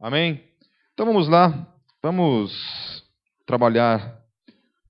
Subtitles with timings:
[0.00, 0.42] Amém?
[0.94, 2.50] Então vamos lá, vamos
[3.44, 4.18] trabalhar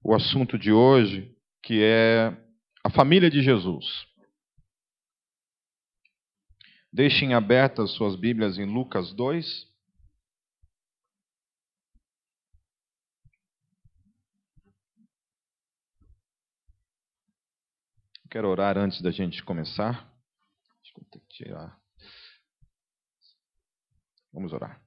[0.05, 2.29] o assunto de hoje, que é
[2.85, 3.85] a família de Jesus.
[6.93, 9.69] Deixem abertas suas Bíblias em Lucas 2.
[18.31, 20.09] Quero orar antes da gente começar.
[24.33, 24.81] Vamos orar.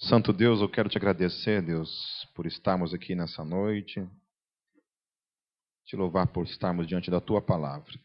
[0.00, 4.08] Santo Deus, eu quero te agradecer, Deus, por estarmos aqui nessa noite.
[5.86, 7.98] Te louvar por estarmos diante da tua palavra.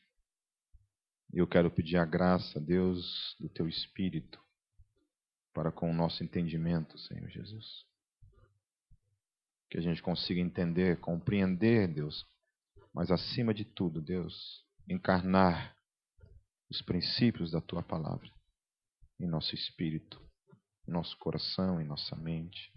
[1.32, 4.40] Eu quero pedir a graça, Deus, do teu Espírito,
[5.54, 7.86] para com o nosso entendimento, Senhor Jesus.
[9.70, 12.26] Que a gente consiga entender, compreender, Deus,
[12.92, 15.78] mas acima de tudo, Deus, encarnar
[16.72, 18.32] os princípios da tua palavra
[19.20, 20.20] em nosso espírito,
[20.88, 22.72] em nosso coração, em nossa mente.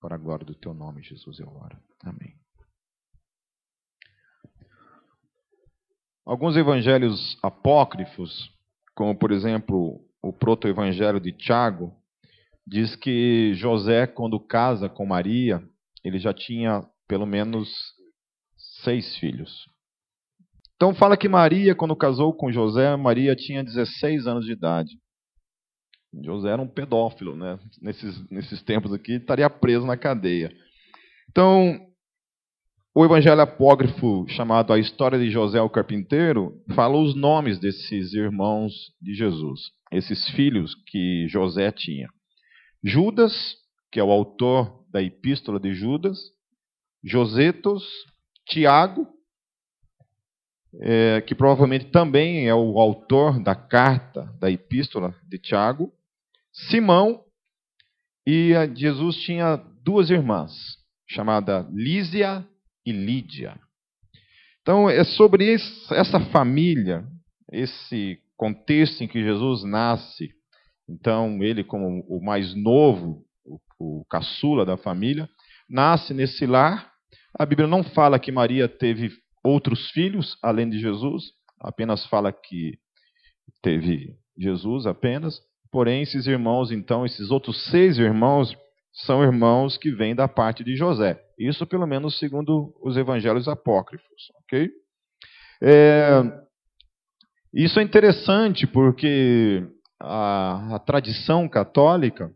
[0.00, 1.76] Para a glória do teu nome, Jesus, eu oro.
[2.04, 2.34] Amém.
[6.24, 8.52] Alguns evangelhos apócrifos,
[8.94, 11.92] como por exemplo o proto-evangelho de Tiago,
[12.66, 15.62] diz que José, quando casa com Maria,
[16.04, 17.68] ele já tinha pelo menos
[18.84, 19.66] seis filhos.
[20.76, 24.98] Então fala que Maria, quando casou com José, Maria tinha 16 anos de idade.
[26.22, 27.58] José era um pedófilo, né?
[27.80, 30.52] Nesses, nesses tempos aqui, estaria preso na cadeia.
[31.30, 31.78] Então,
[32.94, 38.72] o evangelho apócrifo chamado A História de José o Carpinteiro fala os nomes desses irmãos
[39.00, 42.08] de Jesus, esses filhos que José tinha.
[42.82, 43.56] Judas,
[43.92, 46.18] que é o autor da Epístola de Judas,
[47.04, 47.84] Josetos,
[48.46, 49.06] Tiago,
[50.80, 55.92] é, que provavelmente também é o autor da carta, da epístola de Tiago,
[56.68, 57.22] Simão,
[58.26, 60.52] e Jesus tinha duas irmãs,
[61.08, 62.46] chamada Lísia
[62.84, 63.58] e Lídia.
[64.62, 67.06] Então, é sobre essa família,
[67.50, 70.30] esse contexto em que Jesus nasce.
[70.88, 75.28] Então, ele, como o mais novo, o, o caçula da família,
[75.68, 76.92] nasce nesse lar
[77.38, 79.10] a Bíblia não fala que Maria teve
[79.44, 81.24] outros filhos além de Jesus,
[81.60, 82.78] apenas fala que
[83.62, 85.40] teve Jesus apenas.
[85.70, 88.56] Porém, esses irmãos, então, esses outros seis irmãos,
[88.92, 91.22] são irmãos que vêm da parte de José.
[91.38, 94.32] Isso, pelo menos, segundo os evangelhos apócrifos.
[94.42, 94.70] Ok?
[95.62, 96.22] É,
[97.52, 99.66] isso é interessante porque
[100.00, 102.32] a, a tradição católica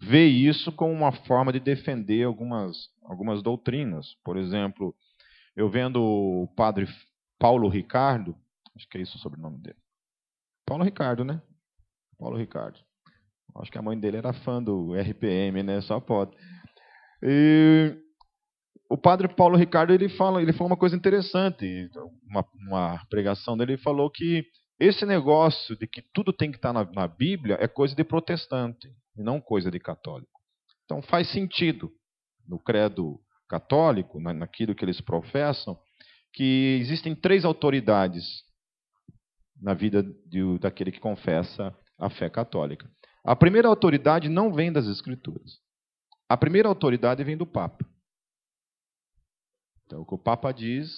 [0.00, 4.14] vê isso como uma forma de defender algumas, algumas doutrinas.
[4.24, 4.94] Por exemplo,
[5.54, 6.86] eu vendo o padre
[7.38, 8.36] Paulo Ricardo,
[8.76, 9.78] acho que é isso o sobrenome dele.
[10.66, 11.40] Paulo Ricardo, né?
[12.18, 12.78] Paulo Ricardo.
[13.56, 15.80] Acho que a mãe dele era fã do RPM, né?
[15.80, 16.36] Só pode.
[17.22, 17.96] E
[18.88, 21.88] o padre Paulo Ricardo ele fala, ele falou uma coisa interessante,
[22.28, 24.44] uma, uma pregação dele ele falou que
[24.78, 28.88] esse negócio de que tudo tem que estar na, na Bíblia é coisa de protestante
[29.16, 30.40] e não coisa de católico.
[30.84, 31.90] Então faz sentido
[32.46, 33.18] no credo
[33.48, 35.78] católico, naquilo que eles professam,
[36.32, 38.24] que existem três autoridades
[39.60, 42.90] na vida de, daquele que confessa a fé católica.
[43.24, 45.58] A primeira autoridade não vem das Escrituras.
[46.28, 47.84] A primeira autoridade vem do Papa.
[49.84, 50.90] Então, o que o Papa diz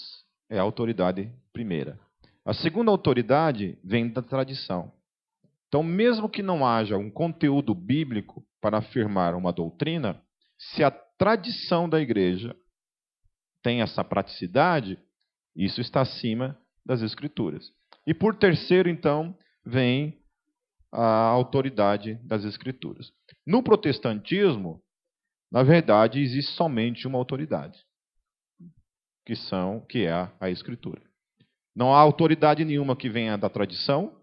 [0.48, 1.98] é a autoridade primeira.
[2.44, 4.92] A segunda autoridade vem da tradição.
[5.68, 10.22] Então, mesmo que não haja um conteúdo bíblico para afirmar uma doutrina,
[10.58, 12.56] se a tradição da igreja
[13.62, 14.98] tem essa praticidade,
[15.54, 17.70] isso está acima das escrituras.
[18.06, 20.17] E por terceiro, então, vem
[20.92, 23.12] a autoridade das escrituras.
[23.46, 24.82] No protestantismo,
[25.50, 27.78] na verdade, existe somente uma autoridade,
[29.24, 31.02] que são que é a, escritura.
[31.74, 34.16] Não há autoridade nenhuma que venha da tradição,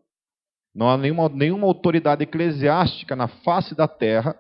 [0.74, 4.38] não há nenhuma, nenhuma autoridade eclesiástica na face da terra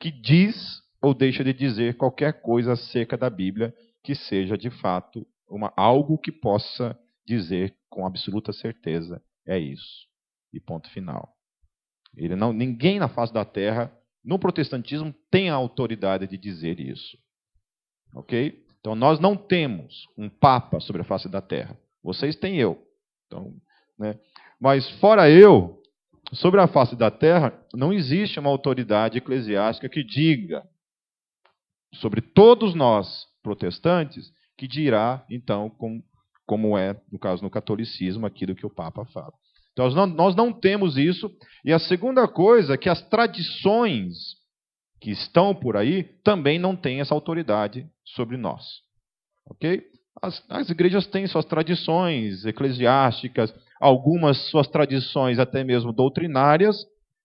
[0.00, 5.26] que diz ou deixa de dizer qualquer coisa acerca da Bíblia que seja de fato
[5.48, 10.06] uma, algo que possa dizer com absoluta certeza é isso.
[10.52, 11.35] E ponto final.
[12.16, 13.92] Ele não, ninguém na face da terra,
[14.24, 17.18] no protestantismo, tem a autoridade de dizer isso.
[18.14, 18.64] Ok?
[18.80, 21.76] Então nós não temos um papa sobre a face da terra.
[22.02, 22.82] Vocês têm eu.
[23.26, 23.54] Então,
[23.98, 24.18] né?
[24.60, 25.82] Mas fora eu,
[26.32, 30.66] sobre a face da terra, não existe uma autoridade eclesiástica que diga
[31.94, 36.02] sobre todos nós protestantes, que dirá, então, com,
[36.46, 39.32] como é, no caso, no catolicismo, aquilo que o Papa fala.
[39.76, 41.30] Nós não, nós não temos isso.
[41.64, 44.36] E a segunda coisa é que as tradições
[45.00, 48.62] que estão por aí também não têm essa autoridade sobre nós.
[49.50, 49.82] Ok?
[50.22, 56.76] As, as igrejas têm suas tradições eclesiásticas, algumas suas tradições até mesmo doutrinárias,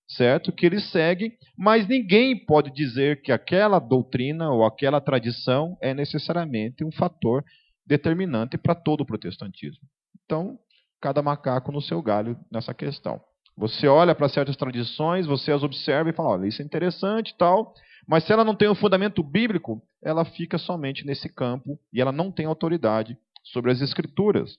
[0.10, 0.52] certo?
[0.52, 6.84] Que eles seguem, mas ninguém pode dizer que aquela doutrina ou aquela tradição é necessariamente
[6.84, 7.44] um fator
[7.86, 9.84] determinante para todo o protestantismo.
[10.26, 10.60] Então,
[11.02, 13.20] cada macaco no seu galho nessa questão.
[13.58, 17.38] Você olha para certas tradições, você as observa e fala: olha, isso é interessante e
[17.38, 17.74] tal,
[18.08, 22.12] mas se ela não tem um fundamento bíblico, ela fica somente nesse campo e ela
[22.12, 24.58] não tem autoridade sobre as escrituras.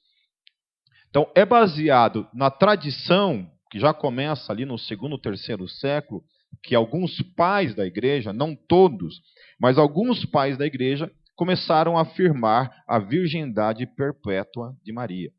[1.08, 6.22] Então, é baseado na tradição, que já começa ali no segundo, terceiro século,
[6.62, 9.20] que alguns pais da igreja, não todos,
[9.60, 15.30] mas alguns pais da igreja, começaram a afirmar a virgindade perpétua de Maria.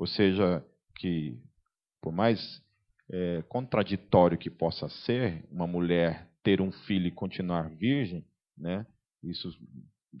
[0.00, 0.64] Ou seja,
[0.96, 1.38] que
[2.00, 2.62] por mais
[3.10, 8.24] é, contraditório que possa ser uma mulher ter um filho e continuar virgem,
[8.56, 8.86] né?
[9.22, 9.54] Isso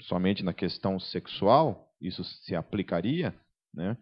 [0.02, 3.34] somente na questão sexual, isso se aplicaria,
[3.72, 3.96] né?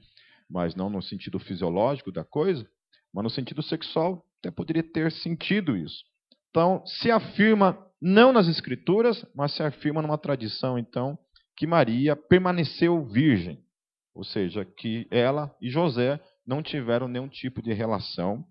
[0.50, 2.68] Mas não no sentido fisiológico da coisa,
[3.14, 6.02] mas no sentido sexual até poderia ter sentido isso.
[6.50, 11.16] Então, se afirma não nas escrituras, mas se afirma numa tradição então
[11.56, 13.62] que Maria permaneceu virgem,
[14.18, 18.44] ou seja, que ela e José não tiveram nenhum tipo de relação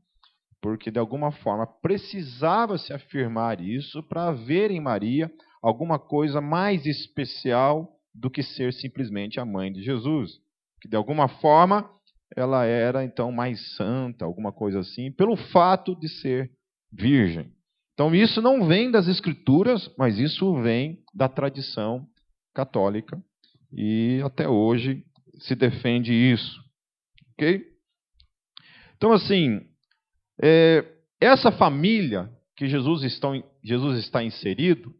[0.61, 5.29] porque de alguma forma precisava se afirmar isso para haver em Maria
[5.61, 10.39] alguma coisa mais especial do que ser simplesmente a mãe de Jesus.
[10.81, 11.89] Que de alguma forma
[12.33, 16.49] ela era então mais santa, alguma coisa assim, pelo fato de ser
[16.89, 17.51] virgem.
[17.93, 22.07] Então isso não vem das escrituras, mas isso vem da tradição
[22.53, 23.21] católica
[23.73, 25.03] e até hoje
[25.39, 26.59] se defende isso.
[27.33, 27.65] OK?
[28.95, 29.61] Então assim,
[30.41, 30.85] é,
[31.19, 33.01] essa família que Jesus,
[33.63, 34.93] Jesus está inserido,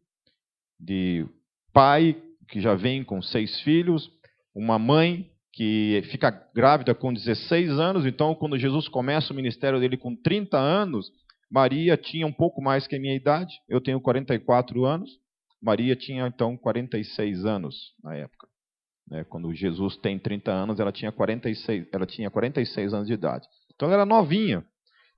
[0.80, 1.26] de
[1.74, 2.16] pai
[2.48, 4.12] que já vem com seis filhos,
[4.54, 9.98] uma mãe que fica grávida com 16 anos, então quando Jesus começa o ministério dele
[9.98, 11.12] com 30 anos,
[11.50, 15.10] Maria tinha um pouco mais que a minha idade, eu tenho 44 anos,
[15.62, 18.48] Maria tinha então 46 anos na época.
[19.10, 19.24] Né?
[19.24, 23.48] Quando Jesus tem 30 anos, ela tinha 46, ela tinha 46 anos de idade.
[23.74, 24.66] Então ela era novinha.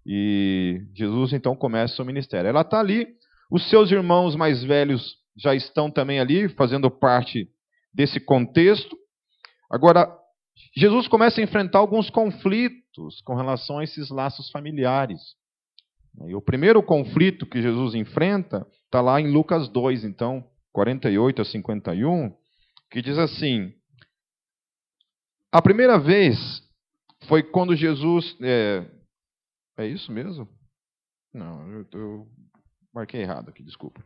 [0.05, 2.47] E Jesus então começa o ministério.
[2.47, 3.07] Ela está ali,
[3.51, 7.47] os seus irmãos mais velhos já estão também ali, fazendo parte
[7.93, 8.97] desse contexto.
[9.71, 10.09] Agora,
[10.75, 15.19] Jesus começa a enfrentar alguns conflitos com relação a esses laços familiares.
[16.27, 20.43] E o primeiro conflito que Jesus enfrenta está lá em Lucas 2, então,
[20.73, 22.33] 48 a 51,
[22.91, 23.73] que diz assim:
[25.51, 26.37] A primeira vez
[27.27, 28.85] foi quando Jesus é,
[29.77, 30.47] é isso mesmo?
[31.33, 32.27] Não, eu, eu
[32.93, 34.03] marquei errado aqui, desculpa.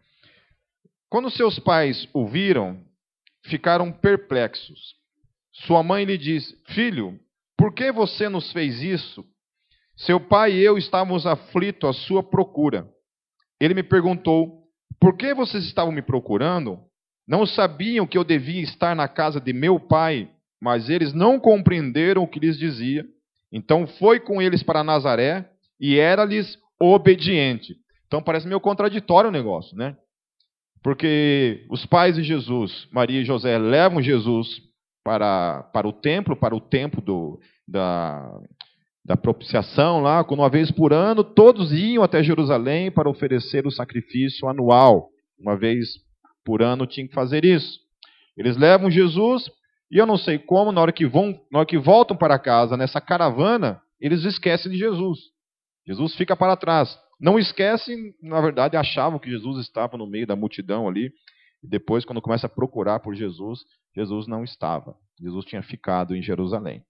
[1.10, 2.82] Quando seus pais o viram,
[3.46, 4.96] ficaram perplexos.
[5.52, 7.20] Sua mãe lhe disse: Filho,
[7.58, 9.26] por que você nos fez isso?
[9.98, 12.90] Seu pai e eu estávamos aflitos à sua procura.
[13.60, 14.64] Ele me perguntou:
[15.00, 16.80] Por que vocês estavam me procurando?
[17.28, 20.33] Não sabiam que eu devia estar na casa de meu pai,
[20.64, 23.06] mas eles não compreenderam o que lhes dizia.
[23.52, 27.76] Então foi com eles para Nazaré e era-lhes obediente.
[28.08, 29.98] Então parece meio contraditório o negócio, né?
[30.82, 34.62] Porque os pais de Jesus, Maria e José, levam Jesus
[35.04, 38.40] para, para o templo, para o templo do, da,
[39.04, 43.72] da propiciação lá, quando uma vez por ano todos iam até Jerusalém para oferecer o
[43.72, 45.10] sacrifício anual.
[45.38, 45.90] Uma vez
[46.46, 47.80] por ano tinham que fazer isso.
[48.38, 49.52] Eles levam Jesus
[49.94, 52.76] e eu não sei como, na hora que vão, na hora que voltam para casa
[52.76, 55.20] nessa caravana, eles esquecem de Jesus.
[55.86, 57.00] Jesus fica para trás.
[57.20, 61.14] Não esquecem, na verdade, achavam que Jesus estava no meio da multidão ali.
[61.62, 63.60] E depois, quando começa a procurar por Jesus,
[63.96, 64.98] Jesus não estava.
[65.22, 66.84] Jesus tinha ficado em Jerusalém.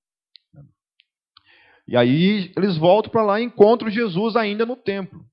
[1.85, 5.25] E aí eles voltam para lá e encontram Jesus ainda no templo.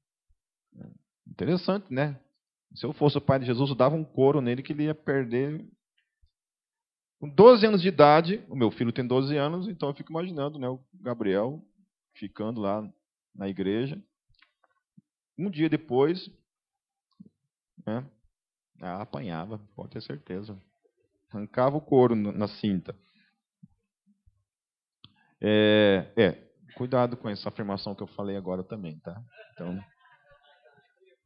[1.24, 2.18] Interessante, né?
[2.74, 4.94] Se eu fosse o pai de Jesus, eu dava um couro nele que ele ia
[4.94, 5.64] perder.
[7.20, 10.58] Com 12 anos de idade, o meu filho tem 12 anos, então eu fico imaginando
[10.58, 11.62] né, o Gabriel
[12.14, 12.82] ficando lá
[13.34, 14.02] na igreja.
[15.38, 16.30] Um dia depois,
[17.86, 18.10] né,
[18.80, 20.58] ela apanhava, pode ter certeza.
[21.30, 22.98] Arrancava o couro na cinta.
[25.42, 26.32] É, é,
[26.74, 29.22] cuidado com essa afirmação que eu falei agora também, tá?
[29.52, 29.78] Então,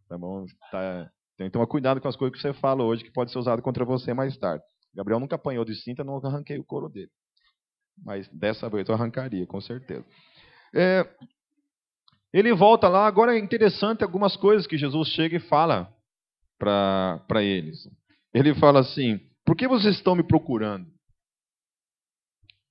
[0.09, 0.45] tá bom?
[0.73, 3.39] Tá, tem que tomar cuidado com as coisas que você fala hoje, que pode ser
[3.39, 4.65] usado contra você mais tarde.
[4.95, 7.11] Gabriel nunca apanhou de cinta, não arranquei o couro dele.
[8.03, 10.05] Mas dessa vez eu arrancaria, com certeza.
[10.75, 11.09] é,
[12.33, 13.07] ele volta lá.
[13.07, 15.89] Agora é interessante algumas coisas que Jesus chega e fala
[16.59, 17.89] para eles.
[18.33, 20.93] Ele fala assim: Por que vocês estão me procurando?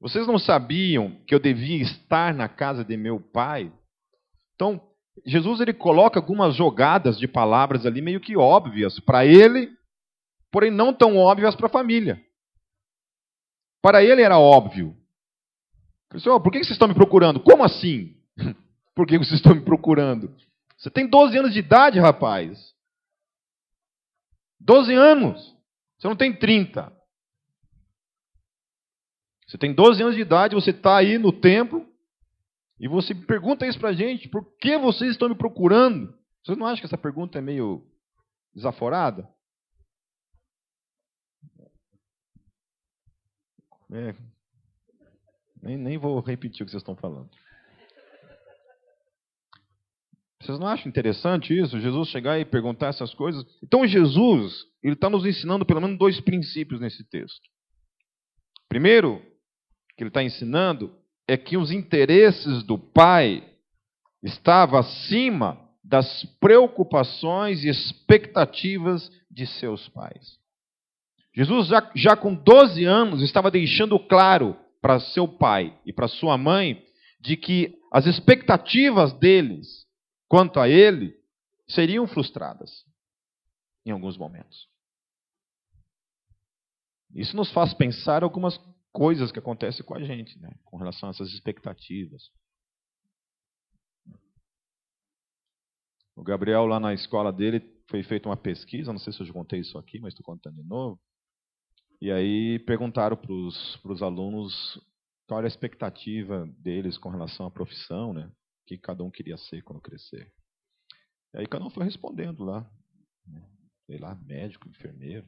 [0.01, 3.72] Vocês não sabiam que eu devia estar na casa de meu pai?
[4.53, 4.82] Então,
[5.25, 9.72] Jesus ele coloca algumas jogadas de palavras ali meio que óbvias para ele,
[10.54, 12.24] porém não tão óbvias para a família.
[13.82, 14.96] Para ele era óbvio.
[16.10, 17.40] Pessoal, por que vocês estão me procurando?
[17.40, 18.16] Como assim?
[18.94, 20.32] por que vocês estão me procurando?
[20.78, 22.72] Você tem 12 anos de idade, rapaz.
[24.60, 25.58] 12 anos.
[25.98, 26.94] Você não tem 30.
[29.48, 31.88] Você tem 12 anos de idade, você está aí no templo,
[32.80, 36.16] e você pergunta isso para a gente, por que vocês estão me procurando?
[36.44, 37.84] Vocês não acham que essa pergunta é meio
[38.54, 39.28] desaforada?
[43.94, 44.16] É,
[45.62, 47.30] nem, nem vou repetir o que vocês estão falando.
[50.42, 51.80] Vocês não acham interessante isso?
[51.80, 53.46] Jesus chegar e perguntar essas coisas?
[53.64, 57.50] Então Jesus, ele está nos ensinando pelo menos dois princípios nesse texto.
[58.68, 59.22] Primeiro,
[59.96, 60.94] que ele está ensinando
[61.28, 63.48] é que os interesses do pai
[64.22, 70.43] estavam acima das preocupações e expectativas de seus pais.
[71.36, 76.38] Jesus, já, já com 12 anos, estava deixando claro para seu pai e para sua
[76.38, 76.86] mãe
[77.20, 79.88] de que as expectativas deles
[80.28, 81.16] quanto a ele
[81.68, 82.86] seriam frustradas
[83.86, 84.68] em alguns momentos.
[87.16, 88.60] Isso nos faz pensar algumas
[88.92, 92.30] coisas que acontecem com a gente, né, com relação a essas expectativas.
[96.16, 97.60] O Gabriel, lá na escola dele,
[97.90, 100.62] foi feita uma pesquisa, não sei se eu já contei isso aqui, mas estou contando
[100.62, 101.00] de novo.
[102.04, 104.78] E aí perguntaram para os alunos
[105.26, 108.26] qual era a expectativa deles com relação à profissão, né?
[108.26, 110.30] O que cada um queria ser quando crescer.
[111.34, 112.70] E aí cada um foi respondendo lá.
[113.26, 113.42] Né,
[113.86, 115.26] sei lá, médico, enfermeiro,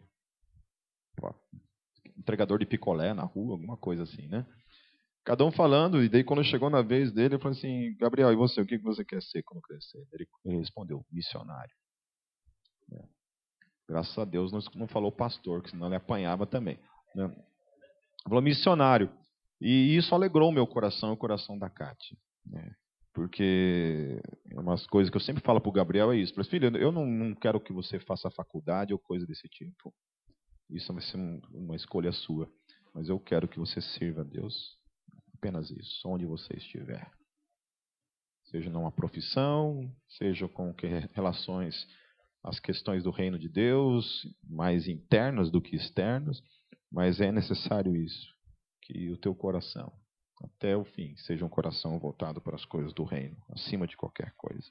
[2.17, 4.45] entregador de picolé na rua, alguma coisa assim, né?
[5.23, 8.35] Cada um falando, e daí quando chegou na vez dele, eu falei assim, Gabriel, e
[8.35, 10.05] você, o que você quer ser quando crescer?
[10.11, 11.73] Ele respondeu, missionário.
[12.91, 13.14] É.
[13.87, 16.79] Graças a Deus não falou pastor, que senão ele apanhava também.
[17.13, 17.33] Né?
[18.23, 19.11] Falou missionário.
[19.61, 22.17] E isso alegrou o meu coração e o coração da Cátia.
[22.45, 22.73] Né?
[23.13, 24.19] Porque
[24.53, 26.33] umas coisas que eu sempre falo para o Gabriel é isso.
[26.33, 29.93] Falei, filho, eu não, não quero que você faça faculdade ou coisa desse tipo.
[30.69, 31.17] Isso vai ser
[31.53, 32.49] uma escolha sua.
[32.93, 34.77] Mas eu quero que você sirva a Deus.
[35.35, 37.09] Apenas isso, onde você estiver.
[38.45, 41.87] Seja numa profissão, seja com que relações
[42.45, 46.41] às questões do reino de Deus, mais internas do que externas,
[46.91, 48.27] mas é necessário isso,
[48.83, 49.91] que o teu coração,
[50.43, 54.31] até o fim, seja um coração voltado para as coisas do reino, acima de qualquer
[54.37, 54.69] coisa.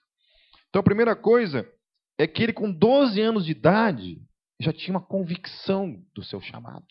[0.68, 1.68] Então a primeira coisa
[2.16, 4.22] é que ele com 12 anos de idade,
[4.60, 6.86] já tinha uma convicção do seu chamado.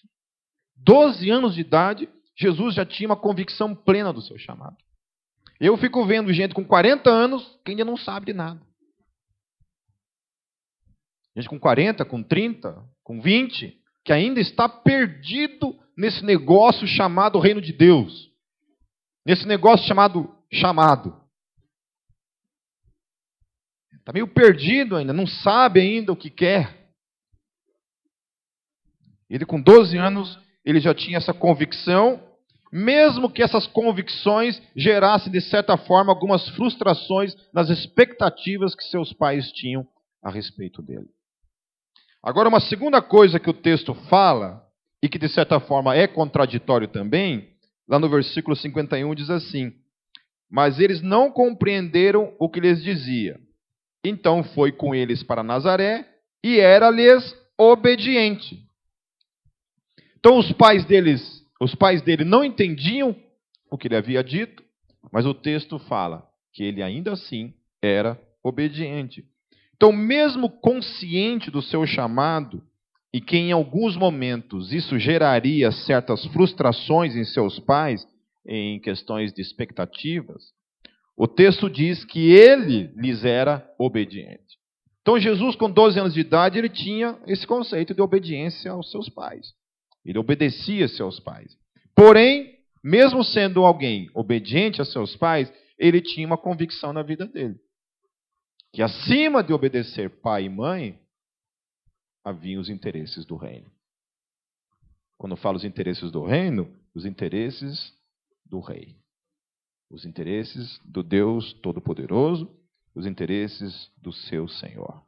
[0.76, 4.76] 12 anos de idade, Jesus já tinha uma convicção plena do seu chamado.
[5.62, 8.60] Eu fico vendo gente com 40 anos que ainda não sabe de nada.
[11.36, 17.62] Gente com 40, com 30, com 20, que ainda está perdido nesse negócio chamado reino
[17.62, 18.32] de Deus.
[19.26, 21.20] Nesse negócio chamado chamado.
[23.94, 26.84] Está meio perdido ainda, não sabe ainda o que quer.
[29.30, 32.22] Ele, com 12 anos, ele já tinha essa convicção,
[32.72, 39.52] mesmo que essas convicções gerassem, de certa forma, algumas frustrações nas expectativas que seus pais
[39.54, 39.88] tinham
[40.22, 41.10] a respeito dele.
[42.24, 44.64] Agora, uma segunda coisa que o texto fala,
[45.04, 47.50] e que de certa forma é contraditório também,
[47.86, 49.74] lá no versículo 51 diz assim:
[50.50, 53.38] Mas eles não compreenderam o que lhes dizia.
[54.02, 56.08] Então foi com eles para Nazaré
[56.42, 58.66] e era-lhes obediente.
[60.18, 63.14] Então os pais deles, os pais dele não entendiam
[63.70, 64.64] o que ele havia dito,
[65.12, 69.26] mas o texto fala que ele ainda assim era obediente.
[69.76, 72.64] Então, mesmo consciente do seu chamado,
[73.14, 78.08] e que em alguns momentos isso geraria certas frustrações em seus pais,
[78.46, 80.52] em questões de expectativas,
[81.16, 84.58] o texto diz que ele lhes era obediente.
[85.02, 89.10] Então, Jesus, com 12 anos de idade, ele tinha esse conceito de obediência aos seus
[89.10, 89.54] pais.
[90.04, 91.56] Ele obedecia seus pais.
[91.96, 92.54] Porém,
[92.84, 97.56] mesmo sendo alguém obediente a seus pais, ele tinha uma convicção na vida dele.
[98.74, 101.00] Que acima de obedecer pai e mãe,
[102.26, 103.72] haviam os interesses do reino.
[105.16, 107.94] Quando falo os interesses do reino, os interesses
[108.44, 108.98] do rei.
[109.92, 112.50] Os interesses do Deus Todo-Poderoso,
[112.96, 115.04] os interesses do seu Senhor.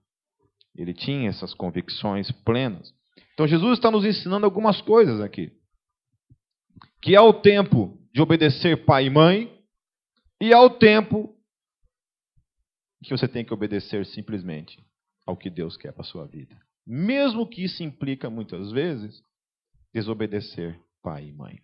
[0.75, 2.93] Ele tinha essas convicções plenas.
[3.33, 5.51] Então Jesus está nos ensinando algumas coisas aqui.
[7.01, 9.59] Que há o tempo de obedecer pai e mãe,
[10.39, 11.34] e há o tempo
[13.03, 14.79] que você tem que obedecer simplesmente
[15.25, 16.55] ao que Deus quer para a sua vida.
[16.85, 19.23] Mesmo que isso implica muitas vezes
[19.93, 21.59] desobedecer pai e mãe.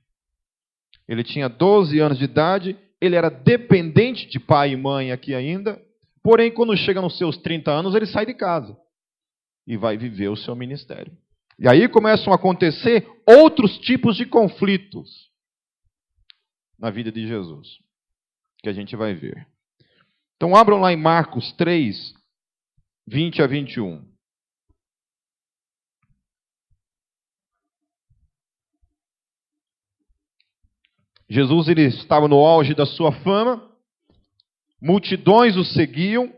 [1.08, 5.82] Ele tinha 12 anos de idade, ele era dependente de pai e mãe aqui ainda,
[6.24, 8.78] porém, quando chega nos seus 30 anos, ele sai de casa
[9.68, 11.16] e vai viver o seu ministério.
[11.60, 15.30] E aí começam a acontecer outros tipos de conflitos
[16.80, 17.78] na vida de Jesus,
[18.64, 19.48] que a gente vai ver.
[20.42, 22.16] Então abram lá em Marcos 3,
[23.08, 24.04] 20 a 21.
[31.30, 33.72] Jesus ele estava no auge da sua fama,
[34.82, 36.34] multidões o seguiam,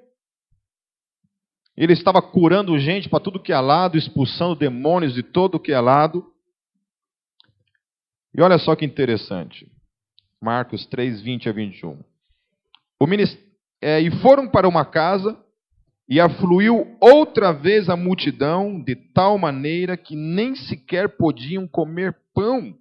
[1.77, 5.79] ele estava curando gente para tudo que é lado, expulsando demônios de todo que é
[5.79, 6.29] lado.
[8.35, 9.71] E olha só que interessante.
[10.41, 12.03] Marcos 3, 20 a 21.
[12.99, 13.07] O
[13.83, 15.37] é, e foram para uma casa,
[16.07, 22.73] e afluiu outra vez a multidão, de tal maneira que nem sequer podiam comer pão.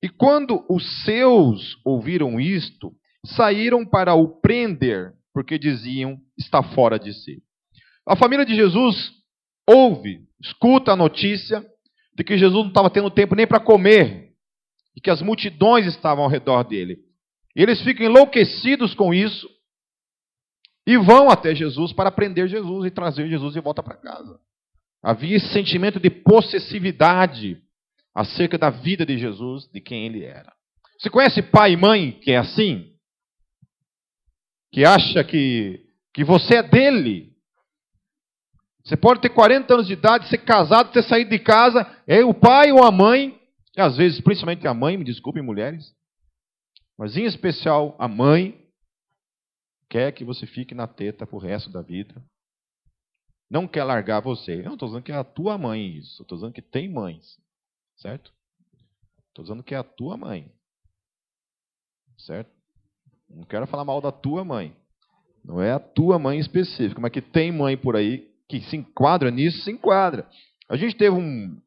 [0.00, 2.92] E quando os seus ouviram isto,
[3.26, 7.42] saíram para o prender, porque diziam: está fora de si.
[8.06, 9.12] A família de Jesus
[9.68, 11.64] ouve, escuta a notícia
[12.16, 14.30] de que Jesus não estava tendo tempo nem para comer
[14.96, 16.98] e que as multidões estavam ao redor dele.
[17.56, 19.48] E eles ficam enlouquecidos com isso
[20.90, 24.40] e vão até Jesus para prender Jesus e trazer Jesus de volta para casa.
[25.00, 27.62] Havia esse sentimento de possessividade
[28.12, 30.52] acerca da vida de Jesus, de quem ele era.
[30.98, 32.92] Você conhece pai e mãe que é assim?
[34.72, 35.80] Que acha que,
[36.12, 37.34] que você é dele.
[38.84, 42.34] Você pode ter 40 anos de idade, ser casado, ter saído de casa, é o
[42.34, 43.40] pai ou a mãe,
[43.76, 45.94] e às vezes, principalmente a mãe, me desculpem, mulheres,
[46.98, 48.59] mas em especial a mãe,
[49.90, 52.14] quer que você fique na teta pro resto da vida.
[53.50, 54.60] Não quer largar você.
[54.60, 56.22] Eu não estou dizendo que é a tua mãe isso.
[56.22, 57.36] Estou dizendo que tem mães.
[57.96, 58.32] Certo?
[59.28, 60.50] Estou dizendo que é a tua mãe.
[62.16, 62.50] Certo?
[63.28, 64.74] Não quero falar mal da tua mãe.
[65.44, 69.30] Não é a tua mãe específica, mas que tem mãe por aí que se enquadra
[69.30, 70.28] nisso, se enquadra.
[70.68, 71.60] A gente teve um,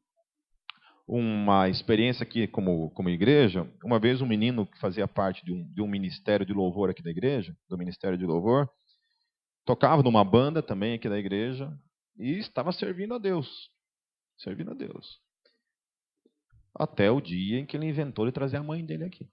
[1.08, 3.70] uma experiência aqui como, como igreja.
[3.84, 7.04] Uma vez um menino que fazia parte de um, de um ministério de louvor aqui
[7.04, 8.70] da igreja, do ministério de louvor,
[9.66, 11.72] tocava numa banda também aqui da igreja
[12.18, 13.70] e estava servindo a Deus.
[14.38, 15.22] Servindo a Deus.
[16.76, 19.30] Até o dia em que ele inventou de trazer a mãe dele aqui.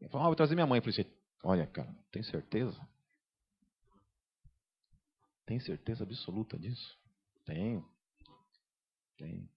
[0.00, 0.78] Ele falou, ah, vou trazer minha mãe.
[0.78, 1.10] Eu falei assim,
[1.42, 2.78] olha, cara, tem certeza?
[5.46, 6.98] Tem certeza absoluta disso?
[7.44, 7.88] Tenho.
[9.18, 9.48] Tenho.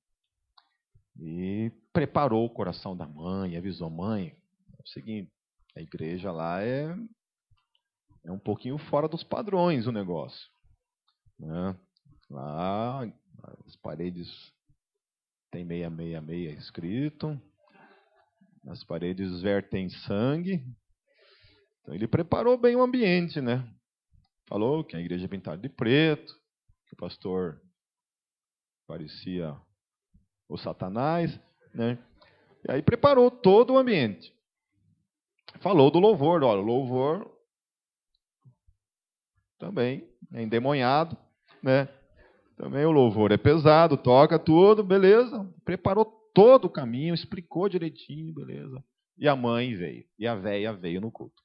[1.20, 4.36] E preparou o coração da mãe, avisou mãe.
[4.78, 5.32] É o seguinte,
[5.76, 6.96] a igreja lá é,
[8.24, 10.50] é um pouquinho fora dos padrões o negócio.
[11.40, 11.78] Né?
[12.30, 13.04] Lá
[13.66, 14.28] as paredes
[15.52, 17.42] tem 666 escrito.
[18.68, 20.64] As paredes vertem sangue.
[21.82, 23.68] Então ele preparou bem o ambiente, né?
[24.48, 26.34] Falou que a igreja é pintada de preto,
[26.88, 27.62] que o pastor
[28.92, 29.56] parecia
[30.50, 31.40] o Satanás,
[31.74, 31.98] né?
[32.68, 34.36] E aí preparou todo o ambiente.
[35.62, 37.32] Falou do louvor, olha, louvor
[39.58, 41.18] também é endemoniado,
[41.64, 41.88] né?
[42.58, 45.50] Também o louvor é pesado, toca tudo, beleza.
[45.64, 48.84] Preparou todo o caminho, explicou direitinho, beleza.
[49.18, 51.41] E a mãe veio, e a véia veio no culto.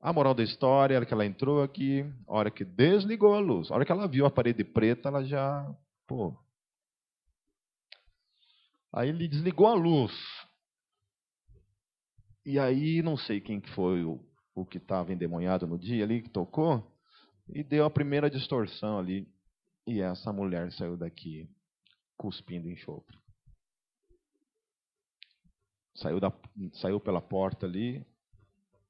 [0.00, 3.70] A moral da história era que ela entrou aqui, a hora que desligou a luz,
[3.70, 5.66] a hora que ela viu a parede preta, ela já,
[6.06, 6.36] pô.
[8.92, 10.12] Aí ele desligou a luz.
[12.46, 16.22] E aí, não sei quem que foi o, o que estava endemoniado no dia ali,
[16.22, 16.96] que tocou,
[17.48, 19.28] e deu a primeira distorção ali.
[19.86, 21.50] E essa mulher saiu daqui
[22.16, 23.16] cuspindo enxofre.
[25.94, 26.32] Saiu, da,
[26.74, 28.06] saiu pela porta ali,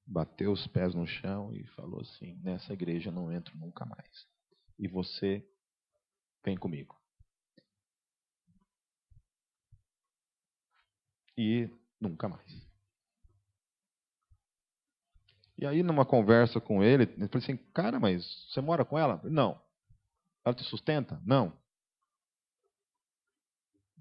[0.08, 4.26] bateu os pés no chão e falou assim: Nessa igreja não entro nunca mais.
[4.78, 5.46] E você
[6.42, 6.98] vem comigo.
[11.36, 11.68] E
[12.00, 12.68] nunca mais.
[15.56, 19.20] E aí, numa conversa com ele, ele falou assim: Cara, mas você mora com ela?
[19.24, 19.60] Não.
[20.44, 21.20] Ela te sustenta?
[21.26, 21.52] Não.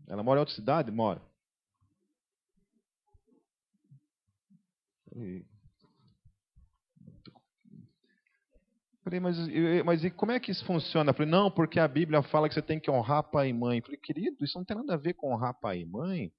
[0.07, 0.89] Ela mora em outra cidade?
[0.89, 1.21] Mora.
[5.13, 5.45] E
[9.07, 9.37] Falei, mas,
[9.85, 11.13] mas e como é que isso funciona?
[11.13, 13.79] Falei, não, porque a Bíblia fala que você tem que honrar pai e mãe.
[13.79, 16.29] Falei, querido, isso não tem nada a ver com honrar pai e mãe.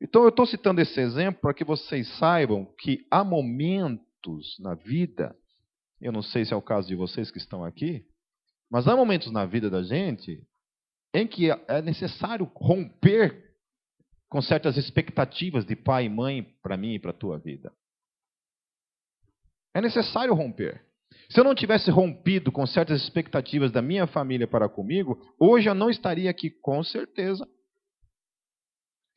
[0.00, 5.36] Então eu estou citando esse exemplo para que vocês saibam que há momentos na vida,
[6.00, 8.04] eu não sei se é o caso de vocês que estão aqui,
[8.68, 10.44] mas há momentos na vida da gente
[11.14, 13.54] em que é necessário romper
[14.28, 17.72] com certas expectativas de pai e mãe para mim e para a tua vida.
[19.72, 20.84] É necessário romper.
[21.28, 25.74] Se eu não tivesse rompido com certas expectativas da minha família para comigo, hoje eu
[25.74, 27.48] não estaria aqui com certeza.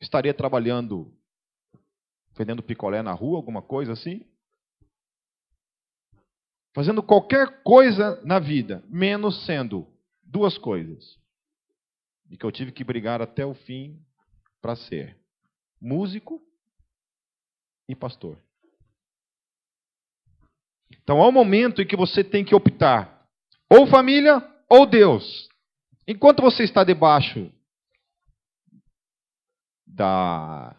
[0.00, 1.12] Estaria trabalhando,
[2.36, 4.24] vendendo picolé na rua, alguma coisa assim.
[6.74, 9.86] Fazendo qualquer coisa na vida, menos sendo
[10.22, 11.18] duas coisas.
[12.30, 14.00] E que eu tive que brigar até o fim
[14.60, 15.18] para ser
[15.80, 16.40] músico
[17.88, 18.38] e pastor.
[21.02, 23.26] Então há um momento em que você tem que optar:
[23.70, 25.48] ou família ou Deus.
[26.06, 27.52] Enquanto você está debaixo
[29.86, 30.76] da,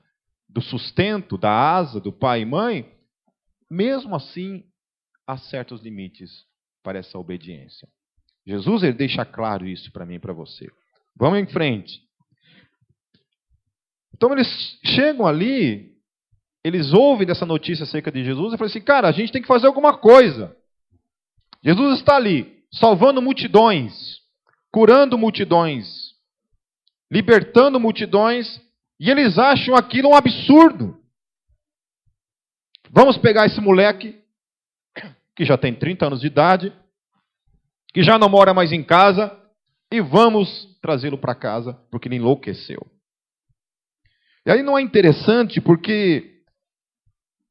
[0.48, 2.92] do sustento, da asa do pai e mãe,
[3.70, 4.64] mesmo assim
[5.28, 6.46] há certos limites
[6.82, 7.88] para essa obediência.
[8.46, 10.68] Jesus ele deixa claro isso para mim e para você.
[11.16, 12.02] Vamos em frente.
[14.16, 14.48] Então eles
[14.84, 15.99] chegam ali
[16.64, 19.48] eles ouvem dessa notícia acerca de Jesus e falam assim: cara, a gente tem que
[19.48, 20.56] fazer alguma coisa.
[21.64, 24.20] Jesus está ali, salvando multidões,
[24.72, 26.14] curando multidões,
[27.12, 28.62] libertando multidões,
[29.00, 30.98] e eles acham aquilo um absurdo.
[32.92, 34.20] Vamos pegar esse moleque,
[35.36, 36.74] que já tem 30 anos de idade,
[37.94, 39.38] que já não mora mais em casa,
[39.92, 42.86] e vamos trazê-lo para casa, porque ele enlouqueceu.
[44.46, 46.39] E aí não é interessante porque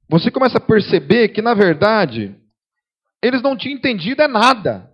[0.08, 2.34] você começa a perceber que, na verdade,
[3.22, 4.90] eles não tinham entendido é nada.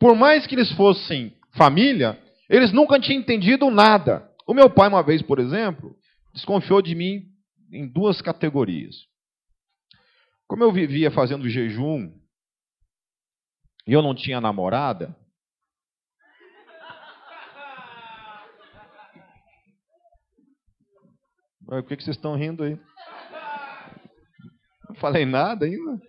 [0.00, 4.28] Por mais que eles fossem família, eles nunca tinham entendido nada.
[4.46, 5.96] O meu pai, uma vez, por exemplo,
[6.34, 7.24] desconfiou de mim
[7.72, 9.06] em duas categorias.
[10.48, 12.12] Como eu vivia fazendo jejum
[13.86, 15.16] e eu não tinha namorada,
[21.64, 22.78] Por que vocês estão rindo aí?
[24.96, 26.00] Não falei nada ainda.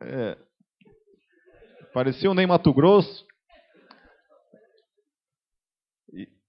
[0.00, 0.36] É,
[1.92, 3.24] parecia um Ney Mato Grosso.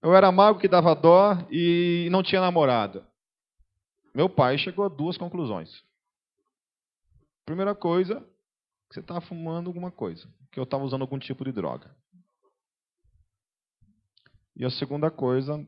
[0.02, 3.08] Eu era mago que dava dó e não tinha namorada.
[4.13, 5.84] Meu pai chegou a duas conclusões.
[7.45, 8.28] Primeira coisa,
[8.91, 11.95] você estava fumando alguma coisa, que eu estava usando algum tipo de droga.
[14.56, 15.65] E a segunda coisa,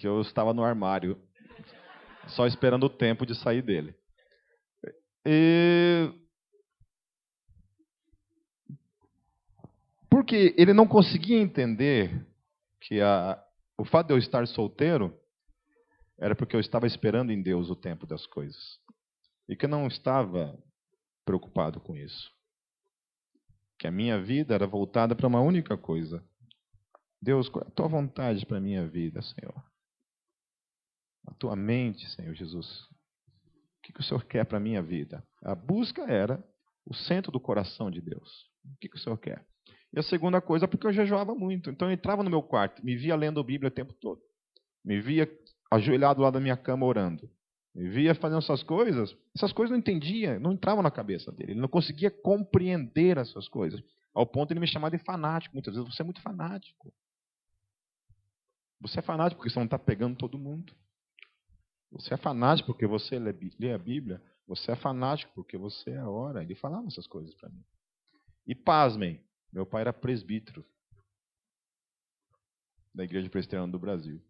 [0.00, 1.20] que eu estava no armário,
[2.28, 3.94] só esperando o tempo de sair dele.
[5.26, 6.10] E...
[10.08, 12.26] Porque ele não conseguia entender
[12.80, 13.38] que a...
[13.76, 15.14] o fato de eu estar solteiro
[16.18, 18.78] era porque eu estava esperando em Deus o tempo das coisas.
[19.46, 20.58] E que eu não estava
[21.26, 22.30] preocupado com isso.
[23.78, 26.24] Que a minha vida era voltada para uma única coisa.
[27.20, 29.69] Deus, qual é a tua vontade para a minha vida, Senhor?
[31.26, 32.82] A tua mente, Senhor Jesus.
[33.78, 35.22] O que, que o Senhor quer para a minha vida?
[35.42, 36.42] A busca era
[36.84, 38.50] o centro do coração de Deus.
[38.64, 39.44] O que, que o Senhor quer?
[39.92, 41.70] E a segunda coisa, porque eu jejuava muito.
[41.70, 44.20] Então eu entrava no meu quarto, me via lendo a Bíblia o tempo todo.
[44.84, 45.28] Me via
[45.70, 47.28] ajoelhado lá da minha cama orando.
[47.74, 49.16] Me via fazendo essas coisas.
[49.34, 51.52] Essas coisas não entendia, não entravam na cabeça dele.
[51.52, 53.80] Ele não conseguia compreender essas coisas.
[54.14, 55.54] Ao ponto de ele me chamar de fanático.
[55.54, 56.92] Muitas vezes você é muito fanático.
[58.80, 60.72] Você é fanático porque você não está pegando todo mundo.
[61.92, 64.22] Você é fanático porque você lê a Bíblia.
[64.46, 66.42] Você é fanático porque você é ora.
[66.42, 67.64] Ele falava essas coisas para mim.
[68.46, 69.20] E pasmem,
[69.52, 70.64] meu pai era presbítero
[72.94, 74.20] da Igreja Presbiteriana do Brasil.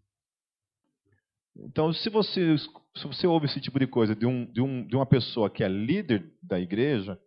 [1.57, 4.94] Então, se você, se você ouve esse tipo de coisa de, um, de, um, de
[4.94, 7.18] uma pessoa que é líder da igreja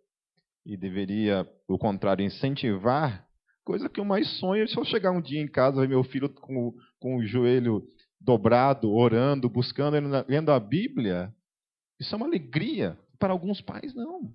[0.64, 3.28] e deveria, ao contrário, incentivar,
[3.64, 6.02] coisa que eu mais sonho é se eu chegar um dia em casa e meu
[6.04, 7.86] filho com, com o joelho
[8.24, 11.34] dobrado, orando, buscando, lendo a Bíblia,
[12.00, 12.98] isso é uma alegria.
[13.18, 14.34] Para alguns pais, não.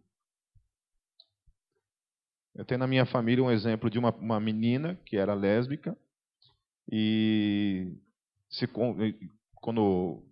[2.55, 5.97] Eu tenho na minha família um exemplo de uma, uma menina que era lésbica
[6.91, 7.93] e
[8.49, 8.67] se,
[9.55, 10.23] quando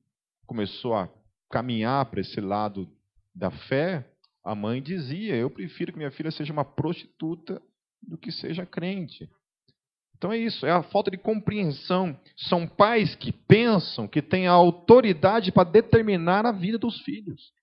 [0.46, 1.10] começou a
[1.50, 2.90] caminhar para esse lado
[3.34, 4.10] da fé,
[4.44, 7.62] a mãe dizia: Eu prefiro que minha filha seja uma prostituta
[8.02, 9.30] do que seja crente.
[10.18, 12.20] Então é isso, é a falta de compreensão.
[12.36, 17.54] São pais que pensam que têm a autoridade para determinar a vida dos filhos.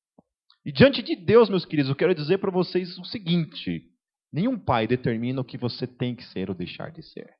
[0.64, 3.90] E diante de Deus, meus queridos, eu quero dizer para vocês o seguinte:
[4.32, 7.34] nenhum pai determina o que você tem que ser ou deixar de ser.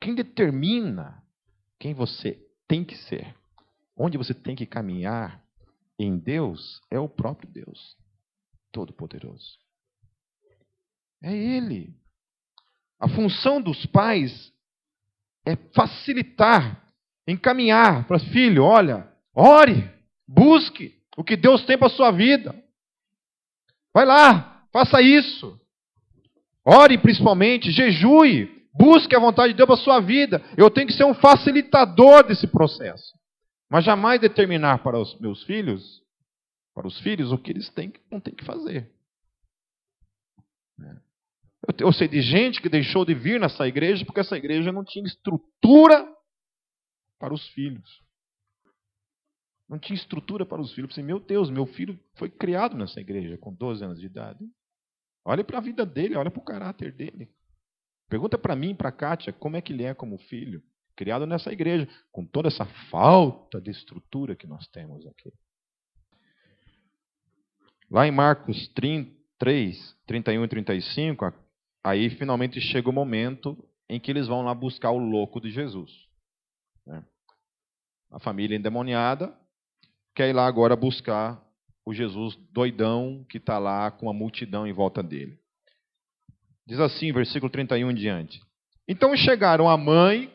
[0.00, 1.22] Quem determina
[1.78, 3.34] quem você tem que ser,
[3.96, 5.42] onde você tem que caminhar
[5.98, 7.96] em Deus, é o próprio Deus
[8.72, 9.58] Todo-Poderoso.
[11.22, 11.96] É Ele.
[12.98, 14.52] A função dos pais
[15.46, 16.84] é facilitar,
[17.26, 19.88] encaminhar para filho, olha, ore,
[20.26, 22.54] busque o que Deus tem para a sua vida.
[23.94, 25.58] Vai lá, faça isso.
[26.64, 30.42] Ore principalmente, jejue, busque a vontade de Deus para a sua vida.
[30.56, 33.16] Eu tenho que ser um facilitador desse processo.
[33.70, 36.02] Mas jamais determinar para os meus filhos,
[36.74, 38.90] para os filhos, o que eles têm, não têm que fazer.
[41.78, 45.04] Eu sei de gente que deixou de vir nessa igreja porque essa igreja não tinha
[45.04, 46.08] estrutura
[47.18, 48.02] para os filhos.
[49.68, 50.84] Não tinha estrutura para os filhos.
[50.84, 54.48] Eu pensei, meu Deus, meu filho foi criado nessa igreja com 12 anos de idade.
[55.24, 57.28] Olha para a vida dele, olha para o caráter dele.
[58.08, 60.62] Pergunta para mim, para a Kátia, como é que ele é como filho,
[60.96, 65.30] criado nessa igreja, com toda essa falta de estrutura que nós temos aqui.
[67.90, 68.68] Lá em Marcos
[69.38, 71.24] 3, 31 e 35,
[71.82, 73.56] Aí finalmente chega o momento
[73.88, 75.90] em que eles vão lá buscar o louco de Jesus.
[76.86, 77.02] Né?
[78.10, 79.34] A família endemoniada
[80.14, 81.42] quer ir lá agora buscar
[81.84, 85.38] o Jesus doidão que está lá com a multidão em volta dele.
[86.66, 88.42] Diz assim, versículo 31 em diante.
[88.86, 90.30] Então chegaram a mãe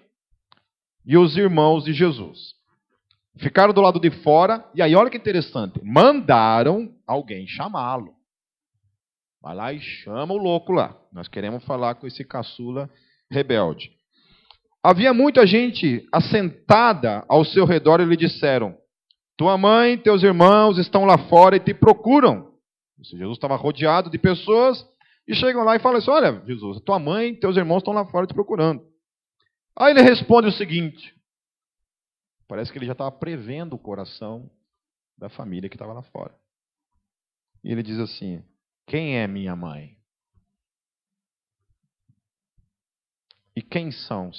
[1.06, 2.56] e os irmãos de Jesus.
[3.38, 8.16] Ficaram do lado de fora, e aí olha que interessante, mandaram alguém chamá-lo.
[9.44, 10.98] Vai lá e chama o louco lá.
[11.12, 12.90] Nós queremos falar com esse caçula
[13.30, 13.92] rebelde.
[14.82, 18.78] Havia muita gente assentada ao seu redor e lhe disseram:
[19.36, 22.54] Tua mãe teus irmãos estão lá fora e te procuram.
[23.02, 24.88] Jesus estava rodeado de pessoas
[25.28, 28.26] e chegam lá e falam assim: Olha, Jesus, tua mãe teus irmãos estão lá fora
[28.26, 28.82] te procurando.
[29.78, 31.14] Aí ele responde o seguinte:
[32.48, 34.50] Parece que ele já estava prevendo o coração
[35.18, 36.34] da família que estava lá fora.
[37.62, 38.42] E ele diz assim:
[38.86, 39.98] quem é minha mãe?
[43.56, 44.32] E quem são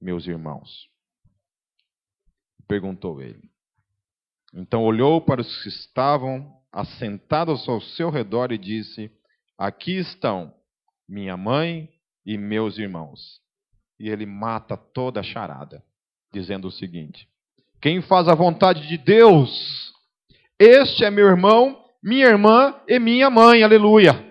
[0.00, 0.88] meus irmãos?
[2.66, 3.50] Perguntou ele.
[4.54, 9.10] Então olhou para os que estavam assentados ao seu redor e disse:
[9.56, 10.54] Aqui estão
[11.08, 11.90] minha mãe
[12.24, 13.40] e meus irmãos.
[13.98, 15.84] E ele mata toda a charada,
[16.32, 17.28] dizendo o seguinte:
[17.80, 19.92] Quem faz a vontade de Deus,
[20.58, 24.26] este é meu irmão minha irmã e minha mãe, aleluia.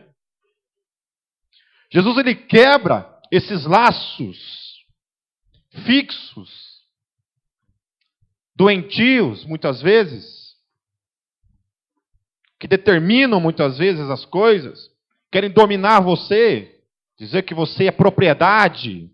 [1.91, 4.85] Jesus ele quebra esses laços
[5.85, 6.81] fixos,
[8.55, 10.55] doentios, muitas vezes,
[12.59, 14.89] que determinam muitas vezes as coisas,
[15.31, 16.81] querem dominar você,
[17.19, 19.11] dizer que você é propriedade,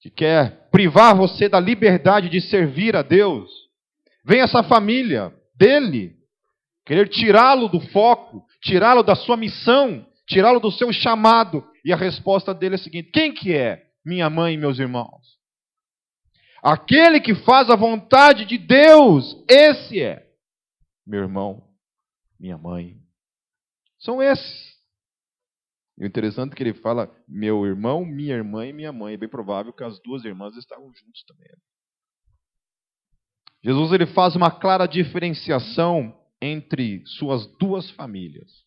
[0.00, 3.50] que quer privar você da liberdade de servir a Deus.
[4.24, 6.17] Vem essa família dele,
[6.88, 11.62] querer tirá-lo do foco, tirá-lo da sua missão, tirá-lo do seu chamado.
[11.84, 15.38] E a resposta dele é a seguinte: quem que é minha mãe e meus irmãos?
[16.62, 20.26] Aquele que faz a vontade de Deus, esse é
[21.06, 21.62] meu irmão,
[22.40, 22.96] minha mãe.
[23.98, 24.68] São esses.
[25.98, 29.14] E o interessante é que ele fala meu irmão, minha irmã e minha mãe.
[29.14, 31.48] É bem provável que as duas irmãs estavam juntos também.
[33.62, 38.64] Jesus ele faz uma clara diferenciação entre suas duas famílias.